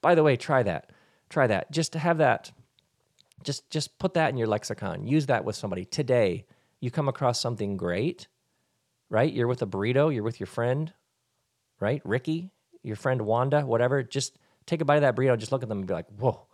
By 0.00 0.14
the 0.14 0.22
way, 0.22 0.36
try 0.36 0.62
that 0.62 0.90
Try 1.34 1.48
that. 1.48 1.72
Just 1.72 1.92
to 1.94 1.98
have 1.98 2.18
that. 2.18 2.52
Just 3.44 3.68
just 3.70 3.98
put 3.98 4.14
that 4.14 4.30
in 4.30 4.36
your 4.36 4.48
lexicon. 4.48 5.06
Use 5.06 5.26
that 5.26 5.44
with 5.44 5.54
somebody 5.56 5.84
today. 5.84 6.46
You 6.80 6.90
come 6.90 7.08
across 7.08 7.40
something 7.40 7.76
great, 7.76 8.26
right? 9.10 9.32
You're 9.32 9.46
with 9.46 9.62
a 9.62 9.66
burrito. 9.66 10.12
You're 10.12 10.24
with 10.24 10.40
your 10.40 10.46
friend, 10.46 10.92
right? 11.78 12.02
Ricky, 12.04 12.50
your 12.82 12.96
friend 12.96 13.22
Wanda, 13.22 13.60
whatever. 13.62 14.02
Just 14.02 14.38
take 14.66 14.80
a 14.80 14.84
bite 14.84 14.96
of 14.96 15.02
that 15.02 15.14
burrito. 15.14 15.38
Just 15.38 15.52
look 15.52 15.62
at 15.62 15.68
them 15.68 15.78
and 15.78 15.86
be 15.86 15.94
like, 15.94 16.08
"Whoa, 16.18 16.46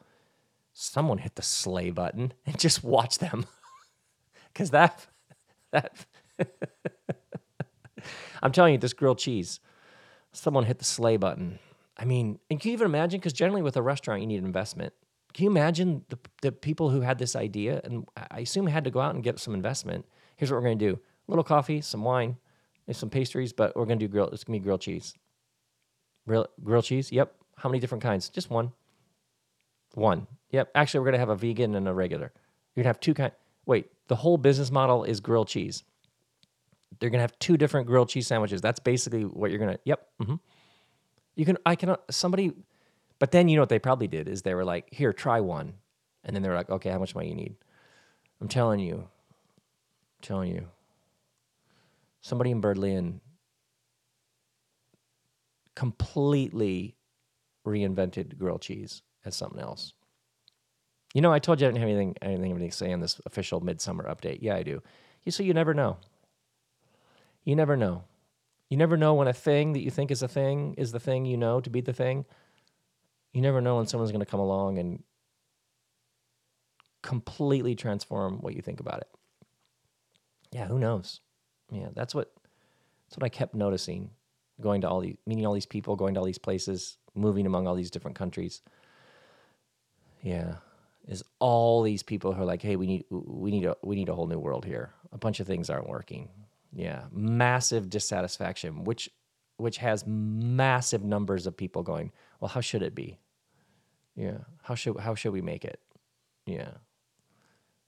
someone 0.72 1.18
hit 1.18 1.36
the 1.36 1.42
slay 1.42 1.90
button," 1.90 2.32
and 2.46 2.58
just 2.58 2.84
watch 2.84 3.18
them, 3.18 3.46
because 4.52 4.70
that 4.70 5.06
that. 5.70 6.06
I'm 8.42 8.52
telling 8.52 8.72
you, 8.72 8.78
this 8.78 8.94
grilled 8.94 9.18
cheese. 9.18 9.60
Someone 10.32 10.64
hit 10.64 10.78
the 10.78 10.84
slay 10.84 11.16
button. 11.16 11.58
I 11.98 12.06
mean, 12.06 12.38
and 12.48 12.58
can 12.58 12.70
you 12.70 12.72
even 12.72 12.86
imagine? 12.86 13.20
Because 13.20 13.34
generally 13.34 13.62
with 13.62 13.76
a 13.76 13.82
restaurant, 13.82 14.22
you 14.22 14.26
need 14.26 14.42
investment. 14.42 14.94
Can 15.32 15.44
you 15.44 15.50
imagine 15.50 16.04
the, 16.08 16.18
the 16.42 16.52
people 16.52 16.90
who 16.90 17.00
had 17.00 17.18
this 17.18 17.36
idea? 17.36 17.80
And 17.84 18.06
I 18.30 18.40
assume 18.40 18.66
had 18.66 18.84
to 18.84 18.90
go 18.90 19.00
out 19.00 19.14
and 19.14 19.22
get 19.22 19.38
some 19.38 19.54
investment. 19.54 20.06
Here's 20.36 20.50
what 20.50 20.56
we're 20.56 20.68
going 20.68 20.78
to 20.78 20.92
do 20.92 20.94
a 20.94 21.30
little 21.30 21.44
coffee, 21.44 21.80
some 21.80 22.02
wine, 22.02 22.36
and 22.86 22.96
some 22.96 23.10
pastries, 23.10 23.52
but 23.52 23.76
we're 23.76 23.84
going 23.86 23.98
to 23.98 24.06
do 24.06 24.10
grill. 24.10 24.28
It's 24.30 24.42
going 24.42 24.58
to 24.58 24.60
be 24.60 24.64
grilled 24.64 24.80
cheese. 24.80 25.14
Real, 26.26 26.46
grilled 26.64 26.84
cheese? 26.84 27.12
Yep. 27.12 27.34
How 27.56 27.68
many 27.68 27.78
different 27.78 28.02
kinds? 28.02 28.28
Just 28.28 28.50
one. 28.50 28.72
One. 29.94 30.26
Yep. 30.50 30.70
Actually, 30.74 31.00
we're 31.00 31.06
going 31.06 31.12
to 31.14 31.18
have 31.20 31.28
a 31.28 31.36
vegan 31.36 31.74
and 31.74 31.86
a 31.86 31.92
regular. 31.92 32.32
You're 32.74 32.82
going 32.82 32.84
to 32.84 32.88
have 32.88 33.00
two 33.00 33.14
kind. 33.14 33.32
Wait, 33.66 33.90
the 34.08 34.16
whole 34.16 34.38
business 34.38 34.70
model 34.70 35.04
is 35.04 35.20
grilled 35.20 35.48
cheese. 35.48 35.84
They're 36.98 37.10
going 37.10 37.18
to 37.18 37.22
have 37.22 37.38
two 37.38 37.56
different 37.56 37.86
grilled 37.86 38.08
cheese 38.08 38.26
sandwiches. 38.26 38.60
That's 38.60 38.80
basically 38.80 39.24
what 39.24 39.50
you're 39.50 39.60
going 39.60 39.74
to. 39.74 39.80
Yep. 39.84 40.08
Mm-hmm. 40.22 40.34
You 41.36 41.44
can, 41.44 41.58
I 41.64 41.76
can, 41.76 41.96
somebody, 42.10 42.52
but 43.20 43.30
then 43.30 43.48
you 43.48 43.56
know 43.56 43.62
what 43.62 43.68
they 43.68 43.78
probably 43.78 44.08
did 44.08 44.28
is 44.28 44.42
they 44.42 44.54
were 44.54 44.64
like, 44.64 44.92
here, 44.92 45.12
try 45.12 45.40
one. 45.40 45.74
And 46.24 46.34
then 46.34 46.42
they 46.42 46.48
were 46.48 46.56
like, 46.56 46.70
okay, 46.70 46.90
how 46.90 46.98
much 46.98 47.14
money 47.14 47.28
you 47.28 47.36
need? 47.36 47.54
I'm 48.40 48.48
telling 48.48 48.80
you, 48.80 48.96
I'm 48.96 50.22
telling 50.22 50.50
you, 50.50 50.66
somebody 52.22 52.50
in 52.50 52.60
Berlin 52.60 53.20
completely 55.76 56.96
reinvented 57.66 58.38
grilled 58.38 58.62
cheese 58.62 59.02
as 59.24 59.36
something 59.36 59.60
else. 59.60 59.92
You 61.14 61.20
know, 61.20 61.32
I 61.32 61.38
told 61.38 61.60
you 61.60 61.66
I 61.66 61.70
didn't 61.70 61.80
have 61.80 61.88
anything, 61.88 62.16
anything, 62.22 62.58
to 62.58 62.70
say 62.70 62.90
in 62.90 63.00
this 63.00 63.20
official 63.26 63.60
midsummer 63.60 64.04
update. 64.04 64.38
Yeah, 64.40 64.56
I 64.56 64.62
do. 64.62 64.82
You 65.24 65.32
so 65.32 65.42
you 65.42 65.52
never 65.52 65.74
know. 65.74 65.98
You 67.44 67.56
never 67.56 67.76
know. 67.76 68.04
You 68.68 68.76
never 68.76 68.96
know 68.96 69.14
when 69.14 69.28
a 69.28 69.32
thing 69.32 69.72
that 69.72 69.82
you 69.82 69.90
think 69.90 70.10
is 70.10 70.22
a 70.22 70.28
thing 70.28 70.74
is 70.78 70.92
the 70.92 71.00
thing 71.00 71.26
you 71.26 71.36
know 71.36 71.60
to 71.60 71.68
be 71.68 71.80
the 71.80 71.92
thing. 71.92 72.24
You 73.32 73.40
never 73.42 73.60
know 73.60 73.76
when 73.76 73.86
someone's 73.86 74.12
going 74.12 74.24
to 74.24 74.30
come 74.30 74.40
along 74.40 74.78
and 74.78 75.02
completely 77.02 77.74
transform 77.74 78.38
what 78.40 78.54
you 78.54 78.62
think 78.62 78.80
about 78.80 79.00
it. 79.00 79.08
Yeah, 80.52 80.66
who 80.66 80.78
knows? 80.78 81.20
Yeah, 81.70 81.88
that's 81.94 82.14
what 82.14 82.32
that's 83.08 83.16
what 83.16 83.24
I 83.24 83.28
kept 83.28 83.54
noticing 83.54 84.10
going 84.60 84.80
to 84.82 84.88
all 84.88 85.00
these 85.00 85.16
meeting 85.26 85.46
all 85.46 85.54
these 85.54 85.66
people, 85.66 85.96
going 85.96 86.14
to 86.14 86.20
all 86.20 86.26
these 86.26 86.38
places, 86.38 86.98
moving 87.14 87.46
among 87.46 87.66
all 87.66 87.74
these 87.74 87.90
different 87.90 88.16
countries. 88.16 88.62
Yeah, 90.22 90.56
is 91.06 91.22
all 91.38 91.82
these 91.82 92.02
people 92.02 92.32
who 92.32 92.42
are 92.42 92.46
like, 92.46 92.62
"Hey, 92.62 92.76
we 92.76 92.86
need 92.86 93.04
we 93.10 93.50
need 93.50 93.64
a 93.64 93.76
we 93.82 93.96
need 93.96 94.08
a 94.08 94.14
whole 94.14 94.26
new 94.26 94.38
world 94.38 94.64
here. 94.64 94.92
A 95.12 95.18
bunch 95.18 95.40
of 95.40 95.46
things 95.46 95.70
aren't 95.70 95.88
working. 95.88 96.28
Yeah, 96.72 97.04
massive 97.12 97.88
dissatisfaction, 97.88 98.84
which 98.84 99.08
which 99.56 99.78
has 99.78 100.04
massive 100.06 101.04
numbers 101.04 101.46
of 101.46 101.56
people 101.56 101.82
going, 101.82 102.12
well, 102.40 102.48
how 102.48 102.60
should 102.60 102.82
it 102.82 102.94
be? 102.94 103.18
Yeah, 104.16 104.38
how 104.62 104.74
should 104.74 104.98
how 104.98 105.14
should 105.14 105.32
we 105.32 105.42
make 105.42 105.64
it? 105.64 105.80
Yeah, 106.46 106.72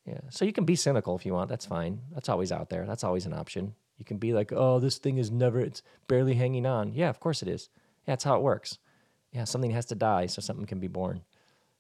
yeah. 0.06 0.20
So 0.30 0.44
you 0.44 0.52
can 0.52 0.64
be 0.64 0.76
cynical 0.76 1.16
if 1.16 1.26
you 1.26 1.34
want. 1.34 1.48
That's 1.48 1.66
fine. 1.66 2.00
That's 2.12 2.28
always 2.28 2.52
out 2.52 2.70
there. 2.70 2.86
That's 2.86 3.04
always 3.04 3.26
an 3.26 3.34
option. 3.34 3.74
You 3.98 4.04
can 4.04 4.18
be 4.18 4.32
like, 4.32 4.52
oh, 4.52 4.78
this 4.78 4.98
thing 4.98 5.18
is 5.18 5.30
never. 5.30 5.60
It's 5.60 5.82
barely 6.08 6.34
hanging 6.34 6.66
on. 6.66 6.92
Yeah, 6.92 7.08
of 7.08 7.20
course 7.20 7.42
it 7.42 7.48
is. 7.48 7.68
Yeah, 8.06 8.12
that's 8.12 8.24
how 8.24 8.36
it 8.36 8.42
works. 8.42 8.78
Yeah, 9.32 9.44
something 9.44 9.70
has 9.70 9.86
to 9.86 9.94
die 9.94 10.26
so 10.26 10.42
something 10.42 10.66
can 10.66 10.80
be 10.80 10.88
born. 10.88 11.22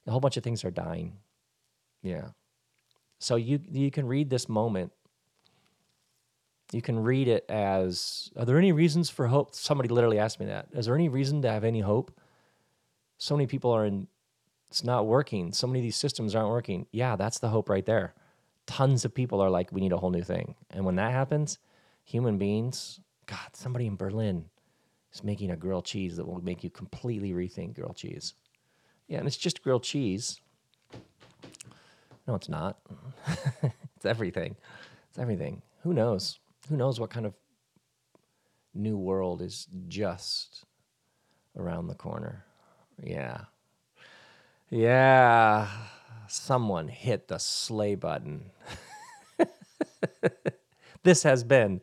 A 0.06 0.10
whole 0.10 0.20
bunch 0.20 0.36
of 0.36 0.42
things 0.42 0.64
are 0.64 0.70
dying. 0.70 1.18
Yeah. 2.02 2.28
So 3.18 3.36
you 3.36 3.60
you 3.70 3.90
can 3.90 4.06
read 4.06 4.30
this 4.30 4.48
moment 4.48 4.92
you 6.72 6.80
can 6.80 6.98
read 6.98 7.28
it 7.28 7.44
as 7.48 8.30
Are 8.36 8.44
there 8.44 8.58
any 8.58 8.72
reasons 8.72 9.10
for 9.10 9.26
hope? 9.26 9.54
Somebody 9.54 9.88
literally 9.88 10.18
asked 10.18 10.40
me 10.40 10.46
that. 10.46 10.68
Is 10.72 10.86
there 10.86 10.94
any 10.94 11.08
reason 11.08 11.42
to 11.42 11.50
have 11.50 11.64
any 11.64 11.80
hope? 11.80 12.18
So 13.22 13.36
many 13.36 13.46
people 13.46 13.70
are 13.70 13.86
in, 13.86 14.08
it's 14.68 14.82
not 14.82 15.06
working. 15.06 15.52
So 15.52 15.68
many 15.68 15.78
of 15.78 15.84
these 15.84 15.94
systems 15.94 16.34
aren't 16.34 16.48
working. 16.48 16.86
Yeah, 16.90 17.14
that's 17.14 17.38
the 17.38 17.50
hope 17.50 17.68
right 17.68 17.86
there. 17.86 18.14
Tons 18.66 19.04
of 19.04 19.14
people 19.14 19.40
are 19.40 19.48
like, 19.48 19.70
we 19.70 19.80
need 19.80 19.92
a 19.92 19.96
whole 19.96 20.10
new 20.10 20.24
thing. 20.24 20.56
And 20.70 20.84
when 20.84 20.96
that 20.96 21.12
happens, 21.12 21.58
human 22.02 22.36
beings, 22.36 22.98
God, 23.26 23.54
somebody 23.54 23.86
in 23.86 23.94
Berlin 23.94 24.46
is 25.14 25.22
making 25.22 25.52
a 25.52 25.56
grilled 25.56 25.84
cheese 25.84 26.16
that 26.16 26.26
will 26.26 26.42
make 26.42 26.64
you 26.64 26.70
completely 26.70 27.30
rethink 27.30 27.76
grilled 27.76 27.94
cheese. 27.94 28.34
Yeah, 29.06 29.18
and 29.18 29.28
it's 29.28 29.36
just 29.36 29.62
grilled 29.62 29.84
cheese. 29.84 30.40
No, 32.26 32.34
it's 32.34 32.48
not. 32.48 32.80
it's 33.62 34.04
everything. 34.04 34.56
It's 35.10 35.18
everything. 35.20 35.62
Who 35.84 35.94
knows? 35.94 36.40
who 36.68 36.76
knows 36.76 36.98
what 36.98 37.10
kind 37.10 37.26
of 37.26 37.34
new 38.74 38.96
world 38.96 39.42
is 39.42 39.68
just 39.86 40.64
around 41.56 41.86
the 41.86 41.94
corner. 41.94 42.46
Yeah. 43.00 43.44
Yeah. 44.70 45.68
Someone 46.28 46.88
hit 46.88 47.28
the 47.28 47.38
sleigh 47.38 47.94
button. 47.94 48.50
this 51.02 51.22
has 51.22 51.44
been 51.44 51.80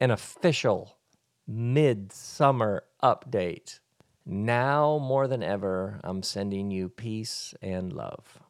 an 0.00 0.10
official 0.10 0.96
midsummer 1.46 2.84
update. 3.02 3.80
Now 4.26 4.98
more 4.98 5.28
than 5.28 5.42
ever, 5.42 6.00
I'm 6.04 6.22
sending 6.22 6.70
you 6.70 6.88
peace 6.88 7.54
and 7.62 7.92
love. 7.92 8.41